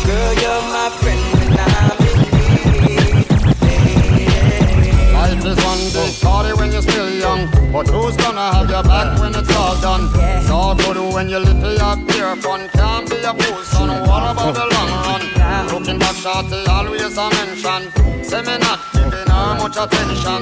Girl, 0.07 0.33
you're 0.43 0.63
my 0.71 0.89
when 6.67 6.73
you're 6.73 6.83
still 6.83 7.11
young. 7.11 7.49
But 7.73 7.87
who's 7.89 8.17
gonna 8.17 8.53
have 8.53 8.69
your 8.69 8.83
back 8.83 9.19
when 9.21 9.35
it's 9.35 9.55
all 9.57 9.81
done? 9.81 10.11
It's 10.15 10.51
all 10.51 10.75
good 10.75 10.97
when 11.15 11.29
you 11.29 11.39
little 11.39 11.81
up 11.81 11.99
here 12.11 12.35
fun. 12.37 12.69
Can't 12.71 13.09
be 13.09 13.17
a 13.23 13.33
fool, 13.35 13.63
son. 13.65 13.89
What 14.09 14.23
about 14.31 14.55
the 14.55 14.67
long 14.75 14.91
run? 15.07 15.23
Looking 15.73 15.99
back, 15.99 16.17
shorty, 16.17 16.67
always 16.67 17.17
a 17.17 17.31
mention. 17.31 17.83
Say 18.25 18.43
me 18.43 18.59
not 18.59 18.81
giving 18.93 19.31
her 19.31 19.55
much 19.61 19.77
attention. 19.77 20.41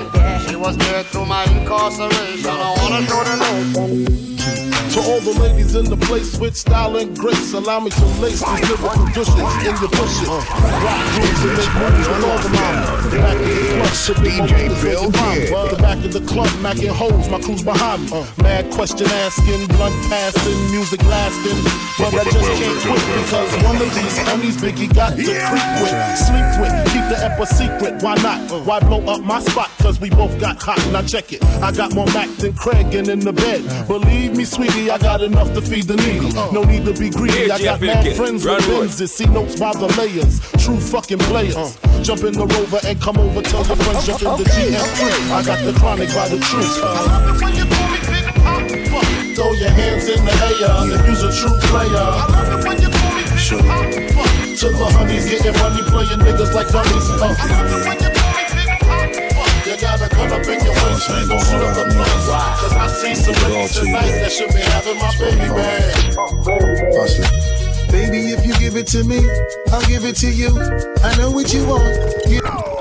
She 0.48 0.56
was 0.56 0.76
there 0.78 1.02
through 1.04 1.26
my 1.26 1.44
incarceration. 1.44 2.56
I 2.66 2.70
wanna 2.80 3.06
show 3.06 3.24
the 3.24 3.34
love. 3.42 4.63
To 4.94 5.00
all 5.10 5.18
the 5.18 5.34
ladies 5.42 5.74
in 5.74 5.86
the 5.86 5.96
place 5.96 6.38
with 6.38 6.56
style 6.56 6.94
and 6.94 7.18
grace, 7.18 7.52
allow 7.52 7.80
me 7.80 7.90
to 7.90 8.04
lace 8.22 8.38
these 8.38 8.62
lyrical 8.70 9.06
dishes 9.10 9.34
in 9.66 9.74
your 9.82 9.90
bushes. 9.90 10.30
Rock 10.30 11.02
grooves 11.18 11.42
and 11.42 11.54
make 11.58 11.74
moves 11.82 12.06
with 12.06 12.22
all 12.22 12.38
the 12.38 12.50
mama. 12.54 12.94
The 13.10 13.18
back 13.18 13.34
of 13.34 13.42
the 13.42 13.80
club, 13.82 14.20
my 14.22 14.38
DJ 14.38 14.70
weed 14.70 14.78
Phil 14.78 15.02
and 15.02 15.14
Kid. 15.14 15.50
The 15.50 15.82
back 15.82 15.98
of 16.04 16.12
the 16.12 16.20
club, 16.30 16.46
macking 16.62 16.94
holes, 16.94 17.28
my 17.28 17.40
crew's 17.40 17.64
behind 17.64 18.06
me. 18.06 18.22
Mad 18.38 18.70
question 18.70 19.08
asking, 19.10 19.66
blunt 19.74 19.98
passing, 20.06 20.70
music 20.70 21.02
lasting. 21.10 21.58
But 21.98 22.14
I 22.14 22.22
just 22.30 22.50
can't 22.54 22.78
quit 22.86 23.02
because 23.18 23.50
one 23.66 23.76
of 23.82 23.90
these 23.98 24.16
homies 24.30 24.56
Biggie 24.62 24.94
got 24.94 25.18
to 25.18 25.26
creep 25.26 25.70
with, 25.82 25.98
sleep 26.22 26.48
with, 26.62 26.74
keep 26.94 27.02
the 27.10 27.18
ep 27.18 27.40
a 27.42 27.46
secret. 27.46 28.00
Why 28.00 28.14
not? 28.22 28.46
Why 28.62 28.78
blow 28.78 29.02
up 29.10 29.22
my 29.22 29.40
spot? 29.40 29.70
Cause 29.78 29.98
we 29.98 30.10
both 30.10 30.38
got 30.38 30.62
hot. 30.62 30.78
Now 30.92 31.02
check 31.02 31.32
it. 31.32 31.42
I 31.58 31.72
got 31.72 31.94
more 31.94 32.06
Mack 32.14 32.30
than 32.38 32.52
Craig 32.54 32.94
and 32.94 33.08
in 33.08 33.18
the 33.18 33.32
bed. 33.32 33.88
Believe 33.88 34.36
me, 34.36 34.44
sweetie, 34.44 34.83
I 34.90 34.98
got 34.98 35.22
enough 35.22 35.52
to 35.54 35.62
feed 35.62 35.84
the 35.84 35.96
needy. 35.96 36.32
No 36.52 36.62
need 36.62 36.84
to 36.84 36.92
be 36.92 37.10
greedy. 37.10 37.50
I 37.50 37.58
got 37.62 37.80
mad 37.80 38.16
friends 38.16 38.44
with. 38.44 38.64
Benzes. 38.64 39.08
See 39.08 39.26
notes 39.26 39.58
by 39.58 39.72
the 39.72 39.86
layers. 39.98 40.40
True 40.62 40.78
fucking 40.78 41.18
players. 41.18 41.54
Jump 42.02 42.22
in 42.24 42.32
the 42.34 42.46
rover 42.46 42.80
and 42.84 43.00
come 43.00 43.18
over. 43.18 43.40
Tell 43.42 43.64
your 43.64 43.76
friends 43.76 44.06
jump 44.06 44.22
in 44.22 44.36
the 44.36 44.44
GM3. 44.44 45.30
I 45.30 45.42
got 45.44 45.64
the 45.64 45.72
chronic 45.78 46.08
by 46.14 46.28
the 46.28 46.38
truth. 46.38 46.74
Throw 49.34 49.52
your 49.52 49.70
hands 49.70 50.08
in 50.08 50.24
the 50.24 50.32
air 50.32 51.00
if 51.00 51.06
you's 51.08 51.22
a 51.22 51.32
true 51.32 51.58
player. 51.68 52.04
To 54.54 54.68
the 54.70 54.86
honeys 54.96 55.28
getting 55.28 55.52
money, 55.60 55.82
playing 55.90 56.20
niggas 56.20 56.52
like 56.54 56.68
dummies. 56.68 57.10
Uh. 57.20 58.13
You 60.14 60.30
up 60.30 60.46
in 60.46 60.64
your 60.64 60.74
waist 60.74 61.10
and 61.10 61.28
go 61.28 61.38
shoot 61.38 61.62
up 61.62 61.74
the 61.76 61.84
place. 61.94 62.28
Cause 62.60 62.72
I 62.72 62.86
see 62.86 63.14
some 63.14 63.34
ladies 63.50 63.74
tonight 63.78 64.10
that 64.20 64.32
should 64.32 64.48
be 64.54 64.60
having 64.60 64.98
my 64.98 65.10
baby 65.18 65.48
man. 65.50 65.92
Baby, 67.90 68.30
if 68.32 68.46
you 68.46 68.54
give 68.58 68.76
it 68.76 68.86
to 68.88 69.04
me, 69.04 69.18
I'll 69.72 69.82
give 69.86 70.04
it 70.04 70.16
to 70.16 70.30
you. 70.30 70.50
I 71.02 71.16
know 71.16 71.30
what 71.30 71.52
you 71.52 71.66
want. 71.66 71.84
You- 72.28 72.73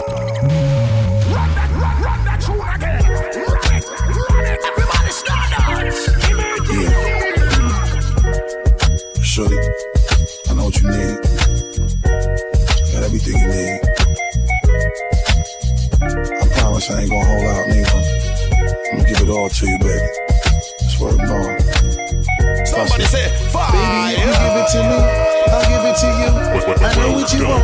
I 26.66 26.96
know 26.96 27.12
what 27.14 27.34
you 27.34 27.46
want. 27.46 27.64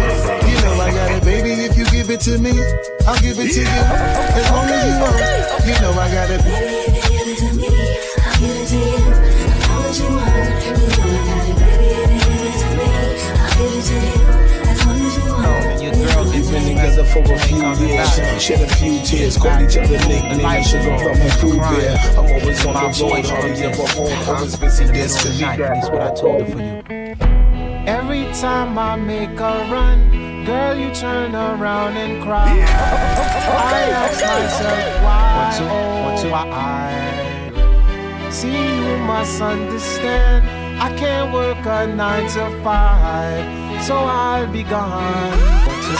You 0.50 0.56
know 0.62 0.76
I 0.82 0.92
got 0.92 1.12
it, 1.12 1.24
baby. 1.24 1.52
If 1.64 1.78
you 1.78 1.86
give 1.86 2.10
it 2.10 2.20
to 2.22 2.38
me, 2.38 2.52
I'll 3.08 3.18
give 3.22 3.40
it 3.40 3.54
to 3.54 3.62
you. 3.62 3.68
As 3.68 4.52
long 4.52 4.68
as 4.68 4.84
you 4.84 5.00
want, 5.00 5.16
you 5.66 5.74
know 5.80 5.92
I 5.94 6.12
got 6.12 6.30
it. 6.30 6.42
Oh, 15.32 15.80
your 15.82 15.94
girl 15.94 16.26
gets 16.32 16.50
been 16.50 16.68
together 16.68 17.06
for 17.06 17.24
a 17.24 17.40
few 17.40 17.58
years. 17.88 18.42
Shed 18.42 18.62
a 18.62 18.68
few 18.76 19.00
tears, 19.06 19.38
called 19.38 19.62
each 19.62 19.78
other 19.78 19.98
nicknames. 20.08 20.68
Sugar 20.68 20.98
plum 20.98 21.16
and 21.16 21.34
fruit 21.34 21.60
beer. 21.70 21.96
I'm 22.18 22.26
always 22.26 22.66
on 22.66 22.74
the 22.74 22.80
road, 23.02 23.26
hurry 23.26 23.64
up, 23.66 23.80
I'm 23.80 23.88
home, 23.96 24.30
always 24.36 24.56
busy 24.58 24.86
dancing. 24.86 25.40
That's 25.40 25.90
what 25.90 26.02
I 26.02 26.14
told 26.14 26.42
her 26.42 26.52
for 26.52 26.60
you. 26.62 26.89
Time 28.40 28.80
I 28.80 28.96
make 28.96 29.38
a 29.38 29.68
run, 29.70 30.46
girl, 30.46 30.74
you 30.74 30.90
turn 30.96 31.36
around 31.36 31.98
and 31.98 32.24
cry. 32.24 32.48
I 32.48 33.90
ask 33.92 34.22
myself 34.24 35.04
why, 35.04 35.60
oh 35.64 36.16
why? 36.32 38.32
See, 38.32 38.54
you 38.54 38.98
must 39.00 39.42
understand. 39.42 40.48
I 40.82 40.96
can't 40.96 41.34
work 41.34 41.66
a 41.66 41.86
nine 41.86 42.30
to 42.30 42.50
five, 42.64 43.44
so 43.84 43.98
I'll 43.98 44.48
be 44.48 44.64
gone. 44.64 45.34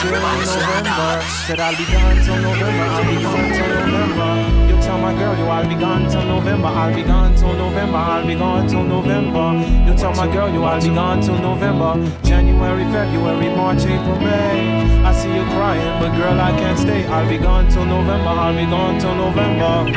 Today 0.00 0.08
November, 0.08 1.20
said 1.44 1.60
I'll 1.60 1.76
be 1.76 1.84
gone 1.92 2.24
till 2.24 2.40
November. 2.40 2.88
I'll 2.88 3.04
be 3.04 3.20
gone 3.22 3.52
till 3.52 3.68
November. 3.68 4.59
Tell 4.80 4.98
my 4.98 5.14
girl 5.14 5.36
you 5.36 5.44
I'll 5.44 5.68
be 5.68 5.74
gone 5.74 6.10
till 6.10 6.24
November. 6.24 6.68
I'll 6.68 6.94
be 6.94 7.02
gone 7.02 7.34
till 7.36 7.52
November. 7.52 7.98
I'll 7.98 8.26
be 8.26 8.34
gone 8.34 8.66
till 8.66 8.82
November. 8.82 9.46
You 9.86 9.96
tell 9.96 10.14
my 10.14 10.26
girl 10.32 10.52
you 10.52 10.64
I'll 10.64 10.80
be 10.80 10.88
gone 10.88 11.20
till 11.20 11.38
November. 11.38 11.94
January, 12.24 12.84
February, 12.84 13.48
March, 13.54 13.82
April, 13.84 14.18
May. 14.20 15.02
I 15.04 15.12
see 15.12 15.34
you 15.34 15.44
crying, 15.54 16.00
but 16.00 16.16
girl 16.16 16.40
I 16.40 16.50
can't 16.52 16.78
stay. 16.78 17.06
I'll 17.06 17.28
be 17.28 17.38
gone 17.38 17.68
till 17.68 17.84
November. 17.84 18.30
I'll 18.30 18.54
be 18.54 18.64
gone 18.64 18.98
till 18.98 19.14
November 19.14 19.90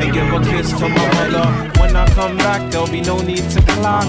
and 0.00 0.12
give 0.12 0.32
a 0.32 0.40
kiss 0.44 0.70
to 0.78 0.88
my 0.88 1.30
mother. 1.30 1.75
When 1.96 2.10
I 2.10 2.14
come 2.14 2.36
back, 2.36 2.70
there'll 2.70 2.86
be 2.88 3.00
no 3.00 3.16
need 3.22 3.48
to 3.56 3.62
clock. 3.72 4.04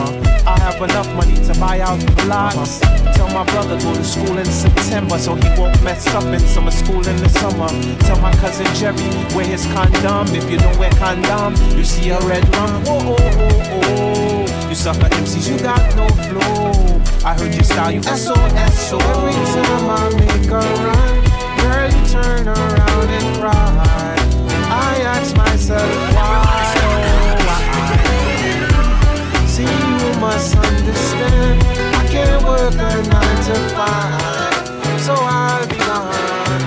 I 0.46 0.60
have 0.60 0.76
enough 0.82 1.08
money 1.16 1.36
to 1.36 1.58
buy 1.58 1.80
out 1.80 1.98
the 2.02 2.12
blocks. 2.24 2.82
Tell 3.16 3.30
my 3.30 3.46
brother 3.46 3.80
go 3.80 3.96
to 3.96 4.04
school 4.04 4.38
in 4.38 4.44
September 4.44 5.18
so 5.18 5.36
he 5.36 5.48
won't 5.58 5.82
mess 5.82 6.06
up 6.08 6.26
in 6.26 6.42
summer 6.42 6.72
school 6.72 7.08
in 7.08 7.16
the 7.16 7.30
summer. 7.30 7.70
Tell 8.00 8.20
my 8.20 8.34
cousin 8.44 8.68
Jerry 8.76 9.08
wear 9.34 9.46
his 9.48 9.66
condom. 9.68 10.28
If 10.36 10.52
you 10.52 10.58
don't 10.58 10.78
wear 10.78 10.92
condom, 11.00 11.56
you 11.78 11.86
see 11.86 12.10
a 12.10 12.20
red 12.28 12.44
rum. 12.56 12.84
Oh 12.88 13.00
oh 13.08 13.16
oh 13.22 13.72
oh. 13.72 14.68
You 14.68 14.76
sucker 14.76 15.08
MCs, 15.08 15.50
you 15.50 15.58
got 15.58 15.80
no 15.96 16.10
flow. 16.28 17.02
I 17.24 17.36
heard 17.40 17.56
your 17.56 17.64
style, 17.64 17.92
you 17.94 18.04
SOS. 18.04 18.90
So 18.90 18.98
every 19.00 19.32
time 19.32 19.90
I 19.90 20.10
make 20.20 20.52
a 20.52 20.60
run, 20.60 21.24
girl, 21.64 21.90
you 21.96 22.04
turn 22.12 22.48
around 22.50 23.10
and 23.16 23.40
cry. 23.40 24.16
I 24.76 25.00
ask 25.04 25.34
myself 25.38 25.90
why? 26.14 27.17
See, 29.58 29.66
you 29.66 30.14
must 30.22 30.54
understand. 30.54 31.58
I 31.66 32.06
can't 32.14 32.46
work 32.46 32.78
a 32.78 32.94
nine 33.10 33.40
to 33.50 33.58
five, 33.74 35.02
so 35.02 35.18
I'll 35.18 35.66
be 35.66 35.82
gone 35.82 36.62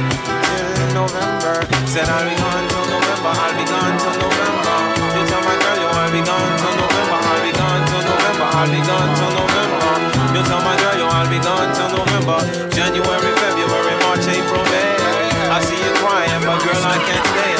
till 0.74 0.90
November. 0.98 1.70
Said 1.86 2.10
I'll 2.10 2.26
be 2.26 2.34
gone 2.34 2.66
till 2.66 2.86
November. 2.90 3.30
I'll 3.30 3.54
be 3.54 3.62
gone 3.62 3.94
till 3.94 4.16
November. 4.18 4.74
You 5.06 5.22
tell 5.22 5.38
my 5.38 5.54
girl 5.62 5.78
you 5.78 5.86
I'll 5.86 6.10
be 6.10 6.18
gone 6.18 6.50
till 6.58 6.74
November. 6.82 7.18
I'll 7.30 7.38
be 7.46 7.52
gone 7.54 7.82
till 7.86 8.02
November. 8.10 8.46
I'll 8.58 8.66
be 8.74 8.80
gone 8.82 9.12
till 9.14 9.32
November. 9.38 9.94
You 10.34 10.42
tell 10.50 10.62
my 10.66 10.74
girl 10.82 10.96
you 10.98 11.06
I'll 11.06 11.30
be 11.30 11.38
gone 11.38 11.70
till 11.70 11.90
November. 11.94 12.42
January, 12.74 13.30
February, 13.38 13.96
March, 14.02 14.26
April, 14.26 14.66
May. 14.66 14.98
I 15.46 15.62
see 15.62 15.78
you 15.78 15.94
crying, 16.02 16.42
but 16.42 16.58
girl, 16.58 16.82
I 16.82 16.98
can't 17.06 17.26
stay. 17.38 17.59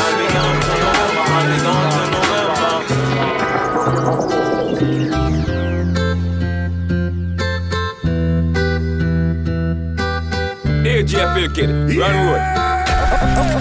Hey, 11.53 11.67
Jeff 11.67 11.75
Phil 11.75 11.97
Kid, 11.97 11.99
run 11.99 12.15
road. 12.27 12.41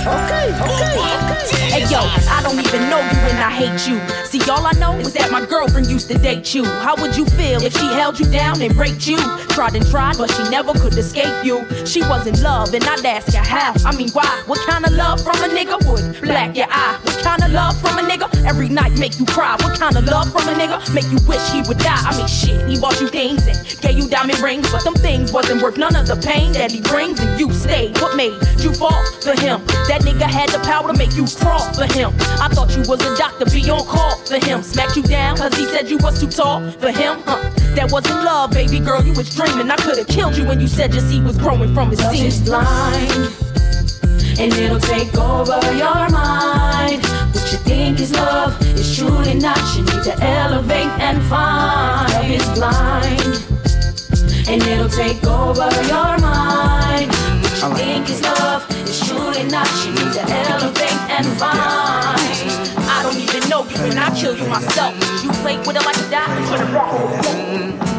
Okay, 0.05 0.53
okay, 0.53 0.93
okay. 0.95 1.38
Hey 1.51 1.85
yo, 1.89 1.99
I 2.29 2.41
don't 2.43 2.59
even 2.59 2.89
know 2.89 2.99
you 2.99 3.19
and 3.29 3.39
I 3.39 3.51
hate 3.51 3.87
you. 3.87 3.99
See, 4.25 4.41
all 4.49 4.65
I 4.65 4.73
know 4.73 4.93
is 4.99 5.13
that 5.13 5.31
my 5.31 5.45
girlfriend 5.45 5.87
used 5.87 6.07
to 6.09 6.17
date 6.17 6.53
you. 6.53 6.63
How 6.63 6.95
would 7.01 7.15
you 7.17 7.25
feel 7.25 7.63
if 7.63 7.73
she 7.73 7.87
held 7.87 8.19
you 8.19 8.25
down 8.31 8.61
and 8.61 8.75
raped 8.75 9.07
you? 9.07 9.17
Tried 9.49 9.75
and 9.75 9.85
tried, 9.89 10.17
but 10.17 10.29
she 10.31 10.43
never 10.49 10.73
could 10.73 10.95
escape 10.97 11.43
you. 11.43 11.65
She 11.85 12.01
was 12.01 12.27
in 12.27 12.39
love, 12.41 12.73
and 12.73 12.83
I'd 12.83 13.05
ask 13.05 13.33
her 13.33 13.43
how. 13.43 13.73
I 13.85 13.95
mean, 13.95 14.09
why? 14.11 14.43
What 14.45 14.59
kind 14.67 14.85
of 14.85 14.93
love 14.93 15.21
from 15.23 15.35
a 15.37 15.47
nigga 15.47 15.77
would 15.89 16.21
black 16.21 16.55
your 16.55 16.67
eye? 16.69 16.99
What 17.03 17.19
kind 17.23 17.43
of 17.43 17.51
love 17.51 17.79
from 17.81 17.97
a 17.97 18.01
nigga 18.01 18.29
every 18.45 18.69
night 18.69 18.97
make 18.99 19.19
you 19.19 19.25
cry? 19.25 19.55
What 19.59 19.79
kind 19.79 19.97
of 19.97 20.05
love 20.05 20.31
from 20.31 20.47
a 20.47 20.53
nigga 20.53 20.93
make 20.93 21.09
you 21.11 21.19
wish 21.27 21.49
he 21.49 21.61
would 21.67 21.79
die? 21.79 22.01
I 22.05 22.15
mean, 22.17 22.27
shit, 22.27 22.67
he 22.69 22.79
bought 22.79 23.01
you 23.01 23.07
things 23.07 23.47
and 23.47 23.57
gave 23.81 23.97
you 23.97 24.07
diamond 24.07 24.39
rings, 24.39 24.71
but 24.71 24.83
them 24.83 24.93
things 24.95 25.31
wasn't 25.31 25.61
worth 25.61 25.77
none 25.77 25.95
of 25.95 26.05
the 26.07 26.15
pain 26.15 26.51
that 26.53 26.71
he 26.71 26.81
brings, 26.81 27.19
and 27.19 27.39
you 27.39 27.51
stayed. 27.51 27.97
What 27.99 28.15
made 28.15 28.37
you 28.59 28.73
fall 28.73 29.03
for 29.21 29.33
him? 29.39 29.65
That 29.89 30.01
nigga 30.03 30.29
had 30.29 30.49
the 30.49 30.59
power 30.59 30.91
to 30.91 30.97
make 30.97 31.15
you 31.15 31.25
for 31.39 31.87
him. 31.93 32.11
I 32.39 32.49
thought 32.51 32.75
you 32.75 32.83
was 32.87 33.01
a 33.01 33.15
doctor, 33.17 33.45
be 33.45 33.69
on 33.69 33.85
call 33.85 34.17
for 34.25 34.43
him. 34.43 34.61
Smacked 34.61 34.95
you 34.95 35.03
down, 35.03 35.37
cause 35.37 35.53
he 35.55 35.65
said 35.65 35.89
you 35.89 35.97
was 35.97 36.19
too 36.19 36.29
tall 36.29 36.69
for 36.71 36.91
him. 36.91 37.19
Huh. 37.25 37.49
That 37.75 37.91
wasn't 37.91 38.23
love, 38.23 38.51
baby 38.51 38.79
girl, 38.79 39.03
you 39.03 39.13
was 39.13 39.33
dreaming. 39.35 39.69
I 39.69 39.75
could've 39.77 40.07
killed 40.07 40.35
you 40.37 40.45
when 40.45 40.59
you 40.59 40.67
said 40.67 40.93
your 40.93 41.03
seed 41.03 41.23
was 41.23 41.37
growing 41.37 41.73
from 41.73 41.89
his 41.89 41.99
seed. 42.09 42.45
blind, 42.45 43.33
and 44.39 44.53
it'll 44.53 44.79
take 44.79 45.15
over 45.17 45.59
your 45.75 46.09
mind. 46.09 47.03
What 47.33 47.51
you 47.51 47.59
think 47.59 47.99
is 47.99 48.11
love 48.13 48.59
is 48.75 48.97
truly 48.97 49.35
not. 49.35 49.59
You 49.75 49.83
need 49.83 50.03
to 50.03 50.15
elevate 50.21 50.93
and 50.99 51.21
find. 51.23 52.11
Love 52.13 52.29
is 52.29 52.49
blind, 52.57 53.33
and 54.49 54.61
it'll 54.63 54.89
take 54.89 55.23
over 55.25 55.69
your 55.87 56.17
mind. 56.19 56.78
You 57.59 57.75
think 57.75 58.09
is 58.09 58.21
love 58.21 58.65
is 58.87 59.01
truly 59.05 59.43
not. 59.43 59.67
You 59.85 59.91
need 59.91 60.13
to 60.13 60.21
elevate 60.21 60.93
and 61.11 61.25
find. 61.37 61.59
I 62.87 63.03
don't 63.03 63.17
even 63.17 63.49
know 63.49 63.65
you 63.65 63.75
and 63.91 63.99
I 63.99 64.17
kill 64.17 64.37
you 64.37 64.47
myself. 64.47 64.95
You 65.21 65.29
played 65.43 65.67
with 65.67 65.75
it 65.75 65.85
like 65.85 65.97
a 65.97 66.09
die. 66.09 67.98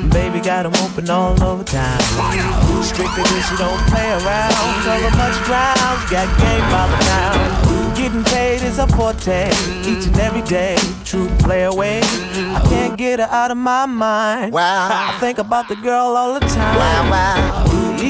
Baby 0.11 0.39
got 0.39 0.61
got 0.63 0.65
'em 0.65 0.85
open 0.85 1.09
all 1.09 1.41
over 1.43 1.63
town. 1.63 1.99
Strictly 2.83 3.23
cause 3.23 3.45
she 3.47 3.55
don't 3.57 3.81
play 3.87 4.11
around. 4.11 4.53
Cover 4.83 5.15
much 5.17 5.37
ground, 5.45 5.97
got 6.11 6.27
game 6.37 6.65
by 6.69 6.87
the 6.91 6.97
pound. 7.09 7.95
Getting 7.95 8.23
paid 8.25 8.61
is 8.61 8.77
a 8.77 8.87
forte, 8.87 9.49
each 9.89 10.05
and 10.07 10.19
every 10.19 10.43
day. 10.43 10.75
True 11.05 11.29
play 11.39 11.63
away. 11.63 12.01
I 12.57 12.61
can't 12.69 12.97
get 12.97 13.19
her 13.19 13.29
out 13.31 13.51
of 13.51 13.57
my 13.57 13.85
mind. 13.85 14.53
Wow. 14.53 14.89
I 14.91 15.19
think 15.19 15.37
about 15.39 15.67
the 15.67 15.75
girl 15.77 16.15
all 16.15 16.33
the 16.33 16.45
time. 16.45 16.75
Wow, 16.75 17.11
wow. 17.11 17.80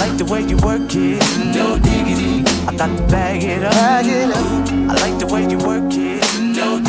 I 0.00 0.08
like 0.08 0.16
the 0.16 0.24
way 0.24 0.40
you 0.40 0.56
work 0.56 0.80
it, 0.94 1.20
no 1.54 1.78
diggity. 1.78 2.42
I 2.66 2.74
got 2.74 2.96
to 2.96 3.02
bag 3.08 3.44
it 3.44 3.62
up. 3.62 3.72
Bag 3.72 4.06
it 4.06 4.30
up. 4.34 4.70
I 4.88 4.94
like 5.04 5.18
the 5.18 5.26
way 5.26 5.42
you 5.46 5.58
work 5.58 5.92
it, 5.92 6.24
no 6.40 6.80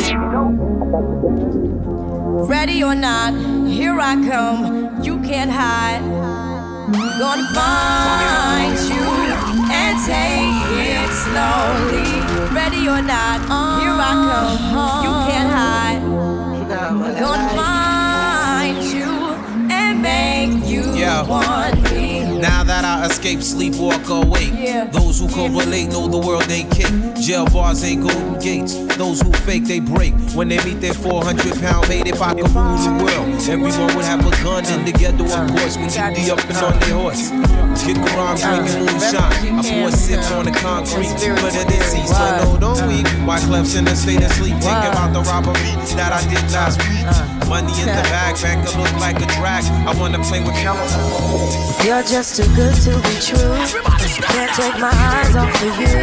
Ready 2.46 2.82
or 2.82 2.94
not, 2.94 3.34
here 3.68 3.98
I 4.00 4.14
come. 4.26 5.02
You 5.02 5.18
can't 5.20 5.50
hide. 5.50 6.00
Gonna 7.18 7.46
find 7.52 8.78
you 8.88 9.04
and 9.70 9.94
take 10.08 10.56
it 10.80 11.10
slowly. 11.12 12.08
Ready 12.56 12.88
or 12.88 13.02
not, 13.02 13.40
here 13.78 13.92
I 13.92 14.12
come. 14.24 15.04
You 15.04 15.12
can't 15.28 15.50
hide. 15.52 16.00
Gonna 17.20 17.48
find 17.60 18.82
you 18.82 19.12
and 19.70 20.00
make 20.00 20.66
you 20.66 20.94
Yeah. 20.94 21.22
want 21.28 21.76
me. 21.76 21.81
Now 22.42 22.64
that 22.64 22.84
I 22.84 23.06
escape, 23.06 23.40
sleep, 23.40 23.76
walk 23.76 24.08
awake. 24.08 24.50
Yeah. 24.52 24.90
Those 24.90 25.20
who 25.20 25.28
correlate 25.28 25.90
know 25.90 26.08
the 26.08 26.18
world 26.18 26.50
ain't 26.50 26.72
kick. 26.72 26.90
Jail 27.22 27.46
bars 27.46 27.84
ain't 27.84 28.02
golden 28.02 28.34
gates. 28.40 28.74
Those 28.98 29.22
who 29.22 29.30
fake, 29.46 29.62
they 29.66 29.78
break. 29.78 30.12
When 30.34 30.48
they 30.48 30.58
meet 30.64 30.80
their 30.80 30.92
400 30.92 31.38
pound 31.62 31.88
mate, 31.88 32.08
if 32.08 32.20
I 32.20 32.34
could 32.34 32.50
rule 32.50 32.82
the 32.82 32.98
world, 32.98 33.30
everyone 33.46 33.94
would 33.94 34.04
have 34.04 34.26
a 34.26 34.30
gun. 34.42 34.66
And 34.66 34.82
together, 34.84 35.22
of 35.22 35.54
course, 35.54 35.78
keep 35.78 35.94
the 35.94 36.34
up 36.34 36.42
and 36.50 36.58
on 36.58 36.74
their 36.82 36.98
horse. 36.98 37.30
Kick 37.86 38.02
around, 38.10 38.42
drinking 38.42 38.90
moonshine. 38.90 39.54
I 39.54 39.62
pour 39.62 39.92
sips 39.94 40.32
on 40.32 40.44
the 40.44 40.50
concrete. 40.50 41.14
But 41.38 41.54
it 41.54 41.70
is 41.70 41.94
easy, 41.94 42.10
so 42.10 42.26
no, 42.42 42.58
don't 42.58 42.88
weep. 42.90 43.06
Why 43.22 43.38
Clef's 43.38 43.76
in 43.76 43.86
a 43.86 43.94
state 43.94 44.18
of 44.18 44.32
sleep? 44.32 44.58
Thinking 44.58 44.90
about 44.90 45.14
the 45.14 45.22
robbery 45.30 45.78
that 45.94 46.10
I 46.10 46.18
did 46.26 46.42
last 46.50 46.82
week. 46.90 47.41
Money 47.52 47.82
in 47.82 47.86
the 47.86 48.02
bag, 48.08 48.40
bank 48.40 48.64
look 48.78 48.90
like 48.96 49.20
a 49.20 49.26
drag. 49.36 49.62
I 49.84 49.92
wanna 50.00 50.18
play 50.24 50.40
with 50.40 50.56
You're 51.84 52.02
just 52.02 52.36
too 52.36 52.48
good 52.56 52.74
to 52.86 52.96
be 53.04 53.14
true. 53.20 53.56
Can't 54.32 54.52
take 54.56 54.80
my 54.80 54.88
eyes 54.88 55.36
off 55.36 55.52
of 55.60 55.74
you. 55.76 56.00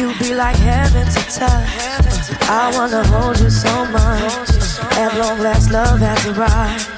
You 0.00 0.18
be 0.18 0.34
like 0.34 0.56
heaven 0.56 1.04
to 1.04 1.22
touch. 1.28 1.68
I 2.48 2.72
wanna 2.72 3.04
hold 3.12 3.40
you 3.40 3.50
so 3.50 3.84
much. 3.92 4.48
At 4.96 5.12
long 5.18 5.38
last, 5.40 5.70
love 5.70 6.00
has 6.00 6.24
arrived. 6.32 6.88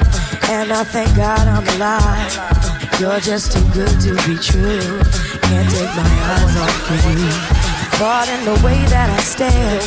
And 0.49 0.73
I 0.73 0.85
thank 0.85 1.17
God 1.17 1.43
I'm 1.49 1.67
alive. 1.75 3.01
You're 3.01 3.19
just 3.19 3.51
too 3.51 3.67
good 3.75 3.99
to 4.07 4.15
be 4.29 4.39
true. 4.39 5.03
Can't 5.43 5.69
take 5.75 5.93
my 5.99 6.13
eyes 6.31 6.57
off 6.63 6.91
of 6.95 7.03
you. 7.19 7.67
Caught 7.99 8.29
in 8.29 8.45
the 8.45 8.55
way 8.65 8.79
that 8.95 9.11
I 9.11 9.21
stare. 9.23 9.81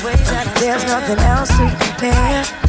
There's 0.60 0.84
nothing 0.84 1.20
else 1.20 1.48
to 1.56 1.66
compare. 1.80 2.69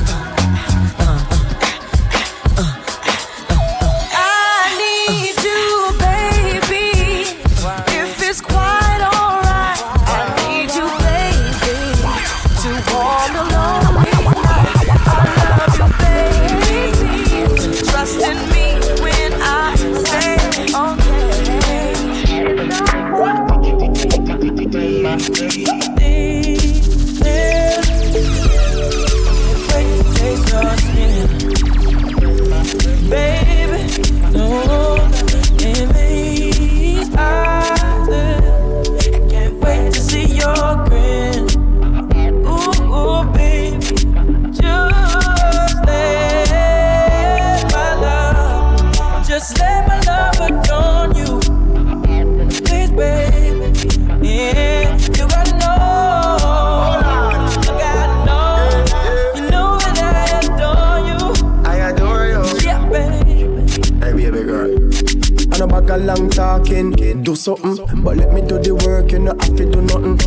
But 68.03 68.17
let 68.17 68.33
me 68.33 68.41
do 68.41 68.57
the 68.57 68.73
work, 68.73 69.11
you 69.11 69.19
know, 69.19 69.35
have 69.39 69.55
to 69.55 69.65
do 69.65 69.81
nothing. 69.81 70.17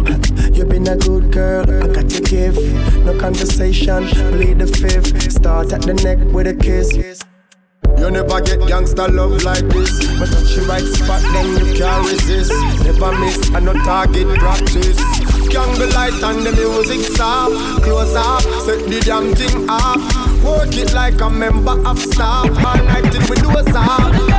You 0.55 0.65
been 0.65 0.87
a 0.87 0.97
good 0.97 1.33
girl, 1.33 1.63
I 1.69 1.89
got 1.89 2.09
to 2.09 2.21
give. 2.23 2.57
No 3.05 3.19
conversation, 3.19 4.07
play 4.07 4.55
the 4.55 4.69
fifth. 4.69 5.33
Start 5.33 5.73
at 5.73 5.83
the 5.83 5.95
neck 5.95 6.19
with 6.33 6.47
a 6.47 6.55
kiss. 6.55 6.95
You 7.99 8.11
never 8.11 8.41
get 8.41 8.61
gangster 8.69 9.09
love 9.09 9.43
like 9.43 9.67
this. 9.69 9.91
But 10.19 10.31
touch 10.31 10.55
the 10.55 10.67
right 10.69 10.85
spot, 10.85 11.23
then 11.33 11.67
you 11.67 11.75
can't 11.75 12.07
resist. 12.07 12.53
Never 12.85 13.19
miss, 13.19 13.51
and 13.51 13.65
no 13.65 13.73
target 13.83 14.29
practice. 14.39 14.99
Candle 15.51 15.91
light 15.91 16.23
and 16.23 16.47
the 16.47 16.53
music 16.53 17.01
soft. 17.17 17.83
Close 17.83 18.15
up, 18.15 18.43
set 18.63 18.87
the 18.87 19.03
damn 19.05 19.35
thing 19.35 19.67
up. 19.69 19.99
Work 20.45 20.77
it 20.77 20.95
like 20.95 21.21
a 21.21 21.29
member 21.29 21.77
of 21.85 21.99
staff. 21.99 22.47
All 22.47 22.85
night 22.85 23.11
till 23.11 23.23
we 23.29 23.37
do 23.43 23.51
a 23.51 23.63
stop. 23.71 24.34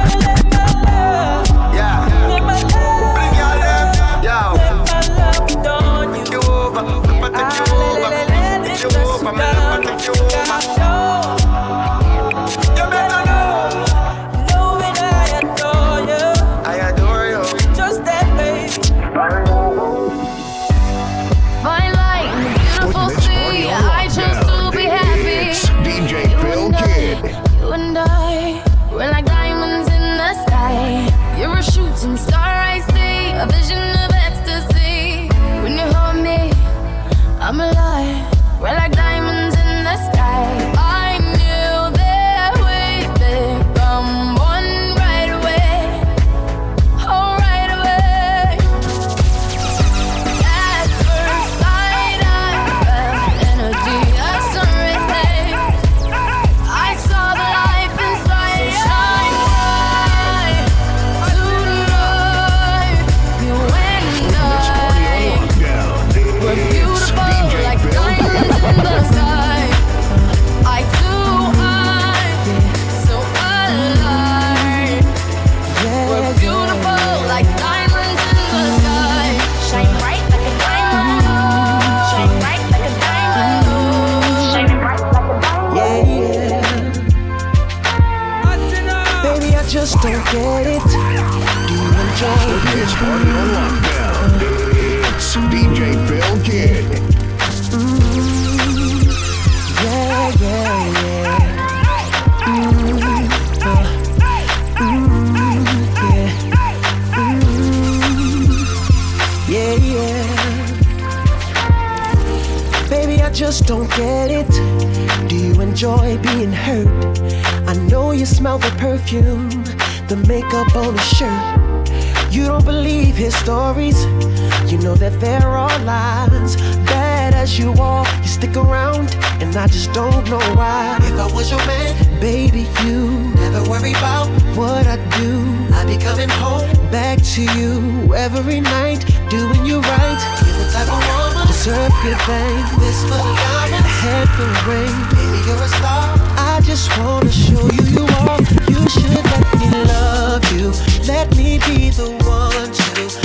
Baby, 132.26 132.66
you 132.84 133.06
never 133.36 133.62
worry 133.70 133.92
about 133.92 134.28
what 134.58 134.88
I 134.88 134.98
do. 135.22 135.32
I'd 135.76 135.86
be 135.86 135.96
coming 136.04 136.28
home 136.28 136.66
back 136.90 137.22
to 137.36 137.42
you 137.60 138.16
every 138.16 138.62
night, 138.62 139.06
doing 139.30 139.64
you 139.64 139.78
right. 139.94 140.20
You're 140.42 140.58
the 140.58 140.68
type 140.74 140.90
of 140.90 141.02
woman 141.06 141.46
deserve 141.46 141.94
good 142.02 142.20
things. 142.26 142.68
This 142.82 143.00
for 143.04 143.22
the 143.26 143.34
diamond, 143.46 143.86
head 144.02 144.28
for 144.36 144.48
the 144.54 144.62
ring. 144.66 144.96
Baby, 145.14 145.40
you're 145.46 145.66
a 145.70 145.70
star. 145.78 146.06
I 146.52 146.62
just 146.64 146.90
wanna 146.98 147.32
show 147.32 147.64
you 147.78 147.86
you 147.94 148.06
are. 148.26 148.42
You 148.74 148.82
should 148.90 149.22
let 149.32 149.46
me 149.62 149.70
love 149.94 150.44
you. 150.58 150.74
Let 151.06 151.28
me 151.38 151.60
be 151.68 151.92
the 151.92 152.10
one 152.26 152.72
to 152.72 153.25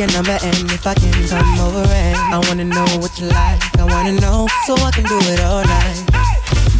your 0.00 0.08
number 0.12 0.32
and 0.32 0.72
if 0.72 0.86
I 0.86 0.94
can 0.94 1.12
come 1.28 1.60
over 1.60 1.84
and 1.92 2.16
I 2.32 2.38
wanna 2.48 2.64
know 2.64 2.88
what 3.04 3.20
you 3.20 3.28
like. 3.28 3.60
I 3.78 3.84
wanna 3.84 4.18
know 4.18 4.48
so 4.64 4.72
I 4.76 4.90
can 4.92 5.04
do 5.04 5.18
it 5.28 5.40
all 5.40 5.62
night. 5.62 6.00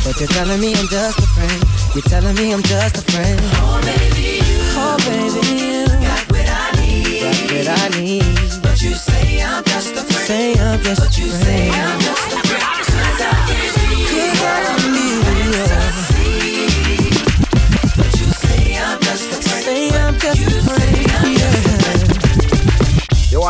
But 0.02 0.18
you're 0.18 0.28
telling 0.28 0.58
me 0.58 0.72
I'm 0.72 0.88
just 0.88 1.18
a 1.18 1.26
friend. 1.36 1.60
You're 1.92 2.08
telling 2.08 2.34
me 2.36 2.54
I'm 2.54 2.62
just 2.62 2.96
a 2.96 3.02
friend. 3.12 3.38
Oh 3.60 3.76
baby, 3.84 4.40
you. 4.40 4.56
Oh 4.72 4.96
baby, 5.04 5.42
you. 5.52 5.84
Got 6.00 6.32
what 6.32 6.48
I 6.48 6.80
need. 6.80 7.20
Got 7.20 7.52
what 7.52 7.68
I 7.68 8.00
need. 8.00 8.62
But 8.62 8.80
you 8.80 8.94
say 8.94 9.42
I'm 9.42 9.64
just 9.64 9.92
a 9.92 10.00
friend. 10.00 10.26
Say 10.26 10.54
I'm 10.58 10.80
just 10.80 11.00
but 11.00 11.18
a 11.18 11.20
you. 11.20 11.28
Say 11.28 11.68
I'm 11.68 12.00
just 12.00 12.32
a 12.32 12.48
friend. 12.48 12.59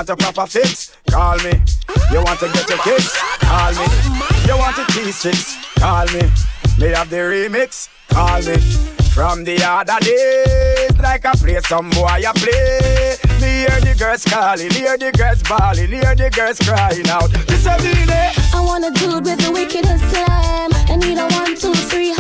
Want 0.01 0.09
a 0.09 0.17
proper 0.17 0.47
fix? 0.47 0.97
Call 1.11 1.37
me. 1.45 1.53
You 2.11 2.23
want 2.25 2.41
to 2.41 2.49
get 2.55 2.67
your 2.71 2.79
kicks? 2.79 3.13
Call 3.41 3.73
me. 3.73 3.85
You 4.49 4.57
want 4.57 4.77
to 4.77 4.83
a 4.83 4.87
T6? 4.87 5.79
Call 5.79 6.07
me. 6.07 6.23
Me 6.81 6.95
have 6.95 7.11
the 7.11 7.17
remix? 7.17 7.91
Call 8.09 8.41
me. 8.41 8.57
From 9.13 9.45
the 9.45 9.63
other 9.63 10.01
days, 10.01 10.99
like 11.01 11.27
I 11.27 11.33
play 11.33 11.61
some 11.61 11.91
boy 11.91 12.07
I 12.07 12.33
play. 12.35 13.17
Me 13.43 13.69
hear 13.69 13.81
the 13.81 13.95
girls 13.99 14.25
calling, 14.25 14.71
hear 14.71 14.97
the 14.97 15.13
girls 15.13 15.43
bawling, 15.43 15.91
hear 15.91 16.15
the 16.15 16.31
girls 16.31 16.59
crying 16.61 17.09
out. 17.11 17.31
This 17.47 17.67
a. 17.67 17.77
I 18.57 18.61
want 18.65 18.85
a 18.87 18.93
dude 18.99 19.25
with 19.27 19.39
the 19.45 19.53
wickedest 19.53 20.05
slam. 20.09 20.71
I 20.89 20.97
need 20.97 21.19
a 21.19 21.29
one, 21.29 21.55
two, 21.57 21.75
three, 21.75 22.15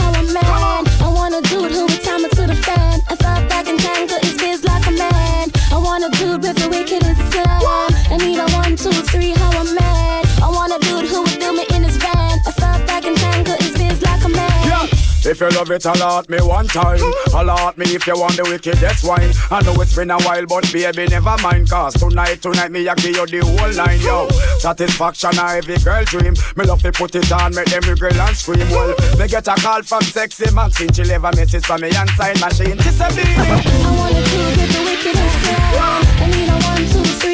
If 15.41 15.55
you 15.55 15.59
love 15.59 15.70
it, 15.70 15.86
allot 15.86 16.28
me 16.28 16.36
one 16.43 16.66
time. 16.66 17.01
Allot 17.32 17.78
me 17.78 17.86
if 17.95 18.07
you 18.07 18.12
want 18.12 18.36
the 18.36 18.45
wickedest 18.45 19.09
wine. 19.09 19.32
I 19.51 19.62
know 19.62 19.72
it's 19.80 19.97
been 19.97 20.11
a 20.11 20.20
while, 20.20 20.45
but 20.45 20.70
baby, 20.70 21.07
never 21.09 21.34
mind. 21.41 21.70
Cause 21.70 21.95
tonight, 21.95 22.43
tonight, 22.43 22.70
me, 22.70 22.86
I 22.86 22.95
give 22.97 23.16
you 23.16 23.24
the 23.24 23.41
whole 23.41 23.72
line, 23.72 24.01
yo. 24.01 24.28
Satisfaction, 24.59 25.38
a 25.38 25.57
every 25.57 25.78
girl 25.78 26.05
dream. 26.05 26.34
Me 26.57 26.66
love 26.66 26.82
to 26.82 26.93
put 26.93 27.14
it 27.14 27.32
on, 27.32 27.55
make 27.55 27.72
them 27.72 27.80
girl 27.97 28.20
and 28.20 28.36
scream. 28.36 28.68
Well, 28.68 28.95
me 29.16 29.28
get 29.28 29.49
a 29.49 29.55
call 29.57 29.82
from 29.82 30.03
sexy 30.03 30.53
Maxine. 30.53 30.93
She 30.93 31.05
leave 31.05 31.24
a 31.24 31.32
from 31.32 31.80
me 31.80 31.88
and 31.88 32.11
sign 32.20 32.36
machine. 32.36 32.76
A 32.76 33.09
beat. 33.16 33.32
I 33.32 33.97
want 33.97 34.12
a 34.12 34.20
dude 34.20 34.61
with 34.61 34.76
the 34.76 34.82
wickedest 34.84 35.41
slam. 35.41 36.05
I 36.20 36.28
need 36.36 36.53
a 36.53 36.57
one, 36.68 36.84
two, 36.93 37.01
three, 37.16 37.30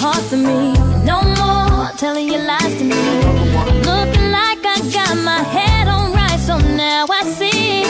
heart 0.00 0.24
to 0.30 0.36
me. 0.36 0.72
No 1.04 1.20
more 1.40 1.90
telling 1.98 2.26
your 2.26 2.42
lies 2.42 2.74
to 2.78 2.84
me. 2.84 3.02
Looking 3.90 4.28
like 4.38 4.62
I 4.74 4.78
got 4.98 5.14
my 5.30 5.42
head 5.56 5.88
on 5.88 6.12
right, 6.14 6.40
so 6.40 6.56
now 6.58 7.04
I 7.10 7.22
see. 7.38 7.84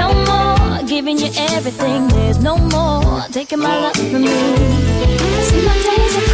No 0.00 0.08
more 0.30 0.86
giving 0.86 1.18
you 1.18 1.30
everything. 1.50 2.06
There's 2.08 2.38
no 2.38 2.56
more 2.56 3.22
taking 3.32 3.58
my 3.58 3.74
love 3.84 3.96
from 3.96 4.22
me. 4.28 4.38
See 5.48 5.62
my 5.66 5.76
days 5.86 6.29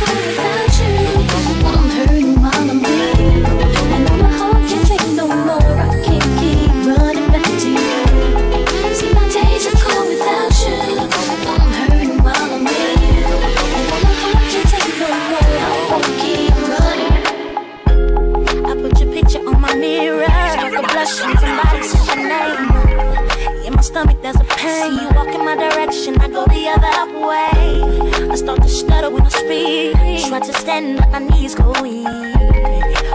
direction, 25.87 26.20
I 26.20 26.28
go 26.28 26.45
the 26.47 26.68
other 26.68 27.26
way. 27.26 28.30
I 28.30 28.34
start 28.34 28.62
to 28.62 28.68
stutter 28.68 29.11
when 29.11 29.22
I 29.22 29.28
speak. 29.28 30.28
Try 30.28 30.41
to 30.41 30.53
stand, 30.53 30.99
but 30.99 31.11
my 31.11 31.18
knees 31.20 31.55
go 31.55 31.70
weak. 31.80 32.07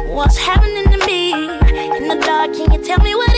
What's 0.07 0.37
happening 0.37 0.85
to 0.85 1.05
me? 1.05 1.33
In 1.33 2.07
the 2.07 2.21
dark, 2.25 2.53
can 2.53 2.71
you 2.71 2.83
tell 2.83 2.99
me 2.99 3.15
what? 3.15 3.30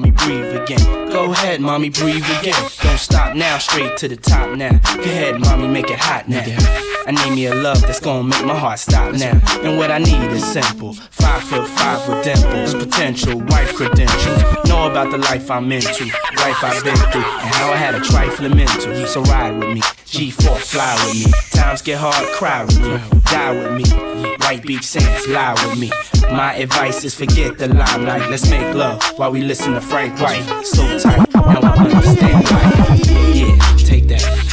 mommy, 0.00 0.10
breathe 0.12 0.56
again. 0.56 1.10
Go 1.10 1.32
ahead, 1.32 1.60
mommy, 1.60 1.90
breathe 1.90 2.24
again. 2.38 2.70
Don't 2.82 2.98
stop 2.98 3.36
now, 3.36 3.58
straight 3.58 3.96
to 3.98 4.08
the 4.08 4.16
top 4.16 4.56
now. 4.56 4.78
Go 4.96 5.02
ahead, 5.02 5.40
mommy, 5.40 5.68
make 5.68 5.90
it 5.90 5.98
hot 5.98 6.28
now. 6.28 6.44
I 7.06 7.12
need 7.12 7.34
me 7.34 7.46
a 7.46 7.54
love 7.54 7.80
that's 7.82 8.00
gonna 8.00 8.24
make 8.24 8.44
my 8.44 8.56
heart 8.56 8.78
stop 8.78 9.14
now. 9.14 9.40
And 9.62 9.76
what 9.76 9.90
I 9.90 9.98
need 9.98 10.30
is 10.32 10.44
simple. 10.44 10.94
Five 10.94 11.42
foot 11.42 11.68
five 11.68 12.08
with 12.08 12.24
dimples, 12.24 12.74
potential 12.74 13.38
wife 13.48 13.74
credentials. 13.74 14.42
Know 14.68 14.90
about 14.90 15.10
the 15.10 15.18
life 15.18 15.50
I'm 15.50 15.70
into, 15.70 16.04
life 16.36 16.62
I've 16.62 16.82
been 16.84 16.96
through, 16.96 17.24
and 17.24 17.54
how 17.54 17.72
I 17.72 17.76
had 17.76 17.94
a 17.94 18.00
trifling 18.00 18.56
mental. 18.56 19.06
So 19.06 19.22
ride 19.22 19.58
with 19.58 19.74
me, 19.74 19.80
G4 19.80 20.56
fly 20.58 20.94
with 21.06 21.26
me. 21.26 21.32
Times 21.50 21.82
get 21.82 21.98
hard, 21.98 22.26
cry 22.34 22.64
with 22.64 22.80
me, 22.80 23.20
die 23.24 23.52
with 23.52 23.72
me. 23.72 24.29
White 24.50 24.66
Beach 24.66 24.82
Saints, 24.82 25.28
lie 25.28 25.52
with 25.52 25.78
me. 25.78 25.92
My 26.34 26.54
advice 26.54 27.04
is 27.04 27.14
forget 27.14 27.56
the 27.56 27.68
limelight. 27.68 28.28
Let's 28.30 28.50
make 28.50 28.74
love 28.74 29.00
while 29.16 29.30
we 29.30 29.42
listen 29.42 29.74
to 29.74 29.80
Frank 29.80 30.20
White. 30.20 30.42
So 30.64 30.98
tight, 30.98 31.32
now 31.32 31.60
I 31.62 31.88
understand. 31.88 32.48
Yeah, 33.32 33.76
take 33.76 34.08
that. 34.08 34.49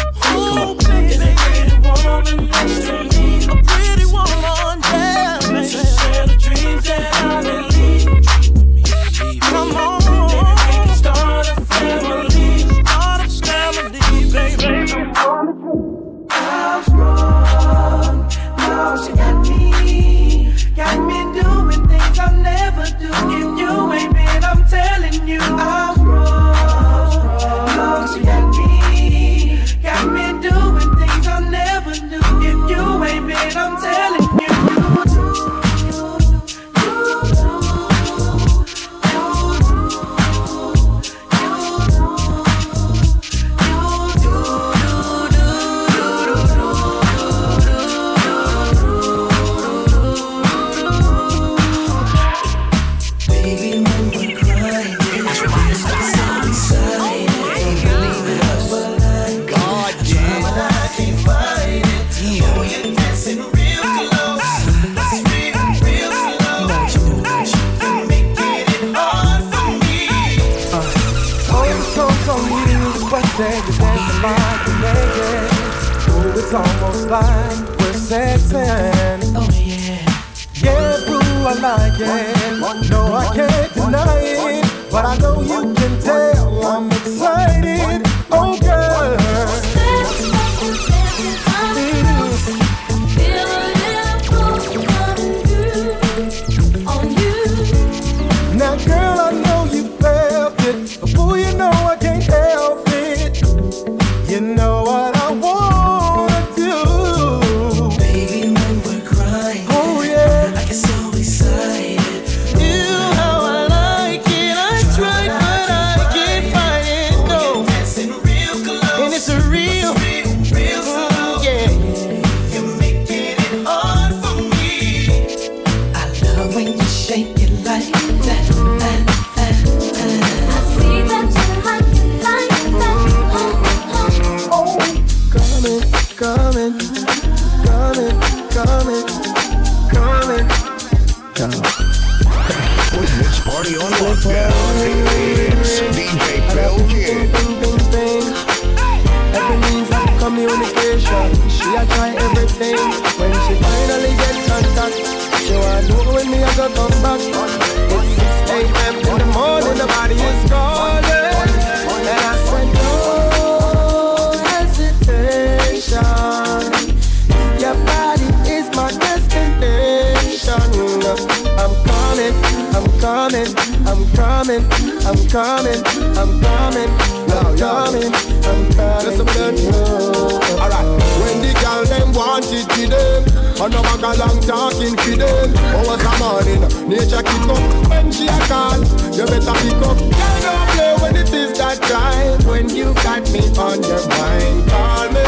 I 183.60 183.68
know 183.70 183.82
I 183.82 183.97
got 183.99 184.18
long 184.20 184.39
talking 184.41 184.95
them. 185.18 185.58
Hours 185.74 186.03
a 186.05 186.14
morning, 186.22 186.62
nature 186.88 187.24
kick 187.24 187.49
up 187.49 187.89
when 187.89 188.12
she 188.12 188.28
a 188.28 188.39
call. 188.45 188.78
You 189.18 189.26
better 189.26 189.53
pick 189.66 189.82
up. 189.82 189.97
Girl 189.97 190.39
don't 190.45 190.70
play 190.78 190.93
when 191.01 191.16
it 191.16 191.34
is 191.34 191.58
that 191.58 191.82
time. 191.82 192.38
When 192.45 192.70
you 192.70 192.93
got 193.01 193.28
me 193.32 193.41
on 193.58 193.82
your 193.82 194.08
mind, 194.14 194.70
call 194.70 195.10
me, 195.10 195.26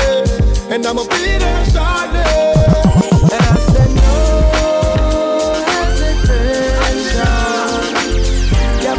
and 0.69 0.85
I'ma 0.85 1.03
be 1.09 1.39
there 1.41 1.65
shortly. 1.73 2.21
And 3.33 3.45
I 3.49 3.57
said 3.73 3.91
no 3.97 4.13
hesitation. 5.65 6.93
Your 8.83 8.97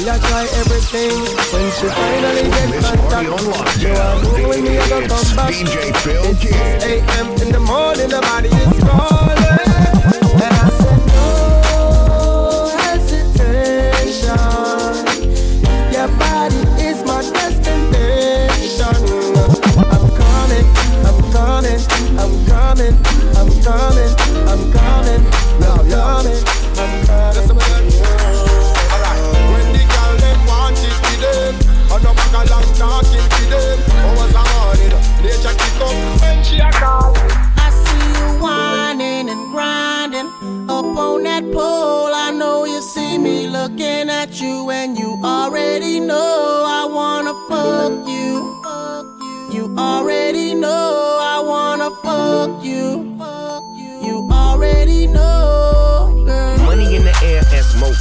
She 0.00 0.08
a 0.08 0.18
try 0.18 0.44
everything. 0.54 1.10
When 1.52 1.70
she 1.72 1.86
finally 1.88 2.48
get 2.48 2.82
contact, 2.82 3.28
want 3.28 3.82
know 3.82 4.48
when 4.48 4.64
me 4.64 4.78
a 4.78 4.88
come 4.88 5.36
back. 5.36 5.52
DJ 5.52 5.92
PhilKiD. 5.92 6.80
6 6.80 6.84
a.m. 6.86 7.26
in 7.42 7.52
the 7.52 7.60
morning, 7.60 8.08
the 8.08 8.20
body 8.22 8.48
is 8.48 8.82
calling. 8.82 9.39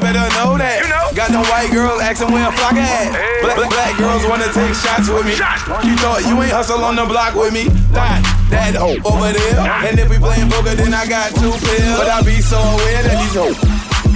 Player 0.00 0.14
better 0.14 0.26
know 0.38 0.58
that. 0.58 0.82
You 0.82 0.88
know. 0.88 1.06
Got 1.14 1.30
them 1.30 1.44
white 1.50 1.70
girls 1.70 2.00
asking 2.00 2.30
where 2.32 2.48
a 2.48 2.52
flock 2.52 2.74
at. 2.74 3.10
Black, 3.42 3.56
black, 3.56 3.70
black 3.70 3.94
girls 3.98 4.22
wanna 4.26 4.50
take 4.52 4.74
shots 4.74 5.08
with 5.08 5.26
me. 5.26 5.34
You 5.34 5.94
thought 5.98 6.22
you 6.26 6.34
ain't 6.38 6.52
hustle 6.52 6.82
on 6.84 6.96
the 6.96 7.06
block 7.06 7.34
with 7.34 7.52
me. 7.52 7.68
That, 7.94 8.22
that 8.50 8.74
hoe 8.74 8.98
over 9.04 9.32
there. 9.32 9.58
And 9.86 9.98
if 9.98 10.08
we 10.10 10.18
playing 10.18 10.50
poker, 10.50 10.74
then 10.74 10.94
I 10.94 11.06
got 11.06 11.34
two 11.34 11.50
pills. 11.50 11.98
But 11.98 12.08
I 12.08 12.22
be 12.22 12.40
so 12.40 12.58
aware 12.58 13.02
that 13.02 13.16
these 13.18 13.34
hoes. 13.34 13.58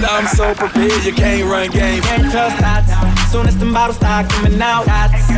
I'm 0.03 0.27
so 0.27 0.53
prepared, 0.53 1.03
you 1.05 1.13
can't 1.13 1.47
run 1.47 1.71
game. 1.71 2.01
Can't 2.03 2.29
trust 2.31 2.59
that. 2.59 2.83
Soon 3.31 3.47
as 3.47 3.57
the 3.57 3.65
bottles 3.71 3.97
start 3.97 4.29
coming 4.29 4.59
out, 4.61 4.85
dots. 4.85 5.31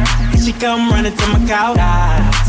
she 0.44 0.54
come 0.54 0.90
running 0.90 1.16
to 1.16 1.28
my 1.28 1.46
couch. 1.46 1.78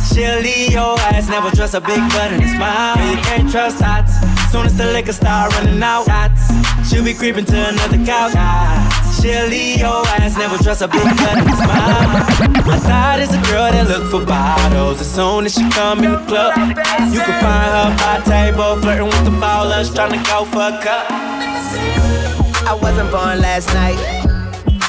She'll 0.08 0.40
leave 0.40 0.72
your 0.72 0.96
ass, 1.12 1.28
never 1.28 1.50
trust 1.50 1.74
a 1.74 1.80
big 1.80 2.00
butt 2.08 2.32
and 2.32 2.42
a 2.42 2.48
smile. 2.48 2.96
You 3.04 3.16
can't 3.20 3.50
trust 3.50 3.80
that. 3.80 4.08
Soon 4.50 4.66
as 4.66 4.76
the 4.76 4.86
liquor 4.92 5.12
start 5.12 5.52
running 5.54 5.82
out, 5.82 6.06
she'll 6.88 7.04
be 7.04 7.14
creeping 7.14 7.44
to 7.44 7.68
another 7.68 8.04
couch. 8.04 8.32
She'll 9.20 9.48
leave 9.48 9.80
your 9.80 10.06
ass, 10.18 10.36
never 10.36 10.56
trust 10.62 10.82
a 10.82 10.84
and 10.84 10.94
a 10.94 11.56
smile. 11.56 12.08
I 12.68 12.78
thought 12.78 13.18
it's 13.20 13.32
a 13.32 13.42
girl 13.50 13.70
that 13.72 13.88
look 13.88 14.10
for 14.10 14.24
bottles. 14.24 15.00
As 15.00 15.12
soon 15.12 15.46
as 15.46 15.54
she 15.54 15.68
come 15.70 16.04
in 16.04 16.12
the 16.12 16.22
club, 16.26 16.56
you 16.56 17.20
can 17.20 17.36
find 17.42 17.70
her 17.74 17.90
by 17.98 18.22
table, 18.24 18.76
flirting 18.80 19.06
with 19.06 19.24
the 19.24 19.30
ballers, 19.30 19.94
trying 19.94 20.12
to 20.12 20.22
go 20.30 20.44
for 20.44 20.68
a 20.70 20.80
cup. 20.82 21.06
I 22.68 22.78
wasn't 22.80 23.10
born 23.10 23.40
last 23.40 23.72
night. 23.74 24.15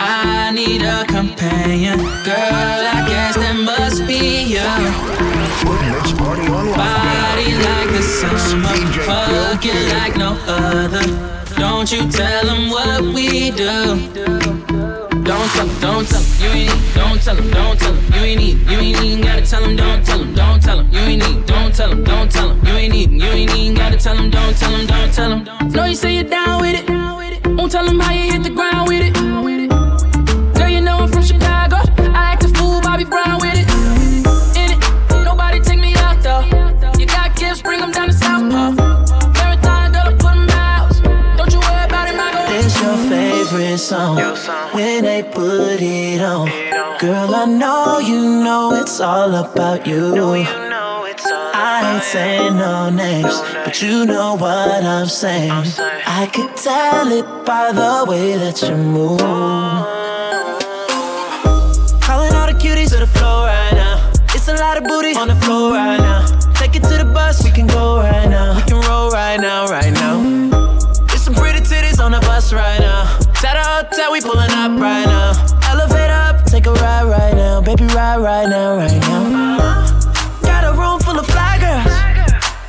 I 0.00 0.50
need 0.52 0.82
a 0.82 1.04
companion. 1.06 1.98
Girl, 1.98 2.36
I 2.36 3.04
guess 3.08 3.34
that 3.36 3.56
must 3.56 4.06
be 4.06 4.44
you. 4.44 4.60
Body 6.76 7.54
like 7.66 7.90
the. 7.90 8.02
Fucking 9.04 9.88
like 9.88 10.16
no 10.16 10.38
other. 10.46 11.02
Don't 11.56 11.90
you 11.90 12.08
tell 12.10 12.44
them 12.44 12.70
what 12.70 13.02
we 13.14 13.50
do. 13.50 15.07
Don't 15.28 15.46
tell 15.50 15.66
them, 15.66 15.80
don't 15.82 16.08
tell 16.08 16.22
them, 16.22 16.40
you 16.40 16.48
ain't 16.48 16.72
need, 16.72 16.94
don't 16.94 17.22
tell 17.22 17.36
them, 17.36 17.50
don't 17.50 17.78
tell 17.78 17.92
them, 17.92 18.12
you 18.14 18.20
ain't 18.20 18.40
need, 18.40 18.56
you 18.70 18.78
ain't 18.78 19.02
even 19.04 19.20
gotta 19.22 19.44
tell 19.44 19.60
them, 19.60 19.76
don't 19.76 20.02
tell 20.02 20.18
them, 20.18 20.34
don't 20.34 20.62
tell 20.62 20.76
them, 20.78 20.90
you 20.90 21.00
ain't 21.00 21.22
need, 21.22 21.44
don't 21.44 21.74
tell 21.74 21.90
them, 21.90 22.02
don't 22.02 22.32
tell 22.32 22.48
them, 22.48 22.66
you 22.66 22.72
ain't 22.72 22.92
need, 22.94 23.10
you 23.10 23.28
ain't 23.28 23.54
even 23.54 23.74
gotta 23.74 23.98
tell 23.98 24.16
them, 24.16 24.30
don't 24.30 24.56
tell 24.56 24.70
them, 24.70 24.86
don't 24.86 25.12
tell 25.12 25.28
them. 25.28 25.68
Know 25.72 25.84
you 25.84 25.94
say 25.96 26.14
you're 26.14 26.24
down 26.24 26.62
with 26.62 26.76
it, 26.80 26.88
won't 27.58 27.70
tell 27.70 27.84
them 27.84 28.00
how 28.00 28.10
you 28.14 28.32
hit 28.32 28.42
the 28.42 28.48
ground 28.48 28.88
with 28.88 29.02
it. 29.02 29.12
Girl, 30.56 30.68
you 30.70 30.80
know 30.80 30.96
I'm 30.96 31.08
from 31.12 31.22
Chicago, 31.22 31.77
when 45.00 45.04
they 45.04 45.22
put 45.22 45.80
it 45.80 46.20
on. 46.20 46.48
Girl, 46.98 47.32
I 47.32 47.44
know 47.44 48.00
you 48.00 48.20
know 48.42 48.74
it's 48.74 48.98
all 48.98 49.32
about 49.32 49.86
you. 49.86 50.12
I 51.54 51.94
ain't 51.94 52.02
saying 52.02 52.56
no 52.56 52.90
names, 52.90 53.40
but 53.64 53.80
you 53.80 54.06
know 54.06 54.34
what 54.34 54.82
I'm 54.82 55.06
saying. 55.06 55.52
I 55.52 56.28
could 56.34 56.56
tell 56.56 57.12
it 57.12 57.26
by 57.46 57.70
the 57.70 58.10
way 58.10 58.36
that 58.38 58.60
you 58.62 58.76
move. 58.76 59.20
Calling 62.00 62.34
all 62.34 62.48
the 62.48 62.58
cuties 62.58 62.90
to 62.90 62.98
the 62.98 63.06
floor 63.06 63.46
right 63.46 63.74
now. 63.74 64.10
It's 64.34 64.48
a 64.48 64.54
lot 64.54 64.78
of 64.78 64.84
booty 64.84 65.14
on 65.14 65.28
the 65.28 65.36
floor 65.36 65.74
right 65.74 65.98
now. 65.98 66.26
Take 66.54 66.74
it 66.74 66.82
to 66.90 66.98
the 66.98 67.04
bus, 67.04 67.44
we 67.44 67.52
can 67.52 67.68
go 67.68 67.98
right 67.98 68.28
now. 68.28 68.56
We 68.56 68.62
can 68.62 68.80
roll 68.88 69.10
right 69.10 69.38
now, 69.38 69.66
right 69.68 69.87
we 74.20 74.28
pulling 74.28 74.50
up 74.50 74.80
right 74.80 75.06
now. 75.06 75.32
Elevate 75.70 76.10
up, 76.10 76.44
take 76.44 76.66
a 76.66 76.72
ride 76.72 77.04
right 77.04 77.34
now. 77.34 77.60
Baby, 77.60 77.84
ride 77.86 78.18
right 78.18 78.48
now, 78.48 78.76
right 78.76 79.00
now. 79.00 79.58
Got 80.42 80.64
a 80.64 80.72
room 80.72 80.98
full 81.00 81.18
of 81.18 81.26
fly 81.26 81.58
girls. 81.58 81.94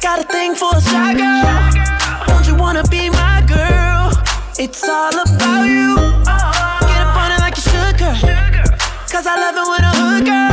Got 0.01 0.19
a 0.19 0.23
thing 0.23 0.55
for 0.55 0.75
a 0.75 0.81
shy 0.81 1.13
girl. 1.13 2.27
Don't 2.27 2.47
you 2.47 2.55
wanna 2.55 2.83
be 2.89 3.09
my 3.09 3.43
girl? 3.47 4.11
It's 4.57 4.83
all 4.83 5.13
about 5.13 5.63
you. 5.63 5.95
Get 5.95 7.01
up 7.05 7.15
on 7.15 7.31
it 7.31 7.39
like 7.39 7.55
you 7.57 7.63
should, 7.63 7.97
girl. 7.97 8.19
Cause 9.11 9.25
I 9.25 9.35
love 9.35 9.55
it 9.55 9.67
when 9.69 9.83
a 9.83 9.91
hood 9.95 10.25
girl. 10.25 10.48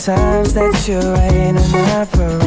Times 0.00 0.54
that 0.54 0.88
you 0.88 0.98
rain 0.98 1.58
on 1.58 1.70
my 1.72 2.06
parade. 2.08 2.40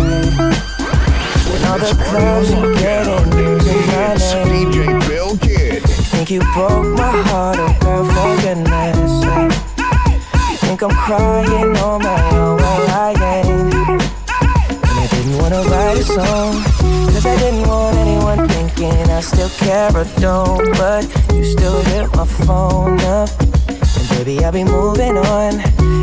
And 1.53 1.65
all 1.69 1.77
the 1.77 1.93
clothes 2.01 2.49
you 2.49 2.73
get 2.81 3.05
in 3.05 3.29
using 3.37 3.77
my 3.93 4.17
name. 4.17 4.71
DJ 4.73 4.99
PhilKiD. 5.05 5.85
Think 6.09 6.31
you 6.31 6.39
broke 6.55 6.87
my 6.97 7.11
heart, 7.29 7.57
oh 7.59 7.77
girl, 7.79 8.05
for 8.09 8.41
goodness 8.41 9.21
sake. 9.21 9.53
Think 10.61 10.81
I'm 10.81 10.89
crying 10.89 11.77
on 11.77 12.01
my 12.01 12.17
own, 12.33 12.57
well 12.57 12.89
I 12.89 13.13
ain't. 13.21 13.73
And 13.73 14.97
I 14.97 15.07
didn't 15.11 15.37
wanna 15.37 15.61
write 15.69 15.99
a 15.99 16.03
song, 16.03 16.63
cause 17.13 17.23
I 17.23 17.37
didn't 17.37 17.67
want 17.67 17.97
anyone 17.97 18.49
thinking 18.49 19.11
I 19.11 19.21
still 19.21 19.49
care 19.61 19.95
or 19.95 20.05
don't. 20.19 20.71
But 20.79 21.05
you 21.35 21.43
still 21.43 21.83
hit 21.83 22.09
my 22.15 22.25
phone 22.25 22.99
up. 23.01 23.29
And 23.69 24.09
baby, 24.09 24.43
I'll 24.43 24.51
be 24.51 24.63
moving 24.63 25.19
on. 25.19 26.02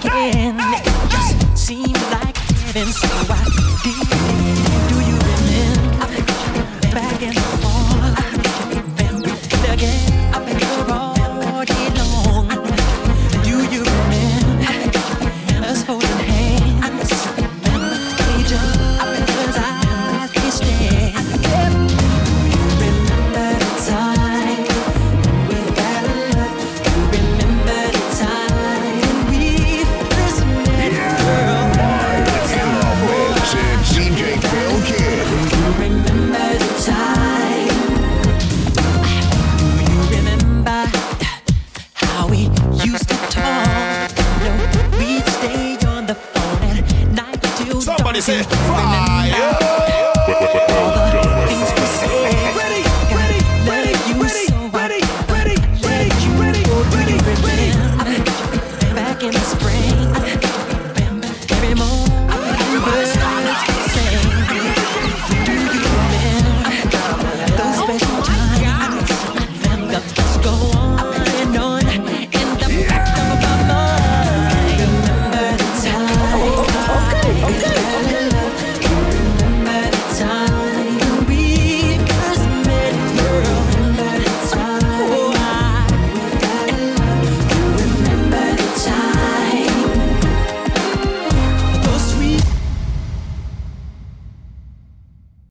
began? 0.00 0.56
It 0.58 0.84
just 1.10 1.58
seemed 1.58 1.96
like 2.12 2.36
heaven, 2.36 2.86
so 2.92 3.08
I 3.32 3.57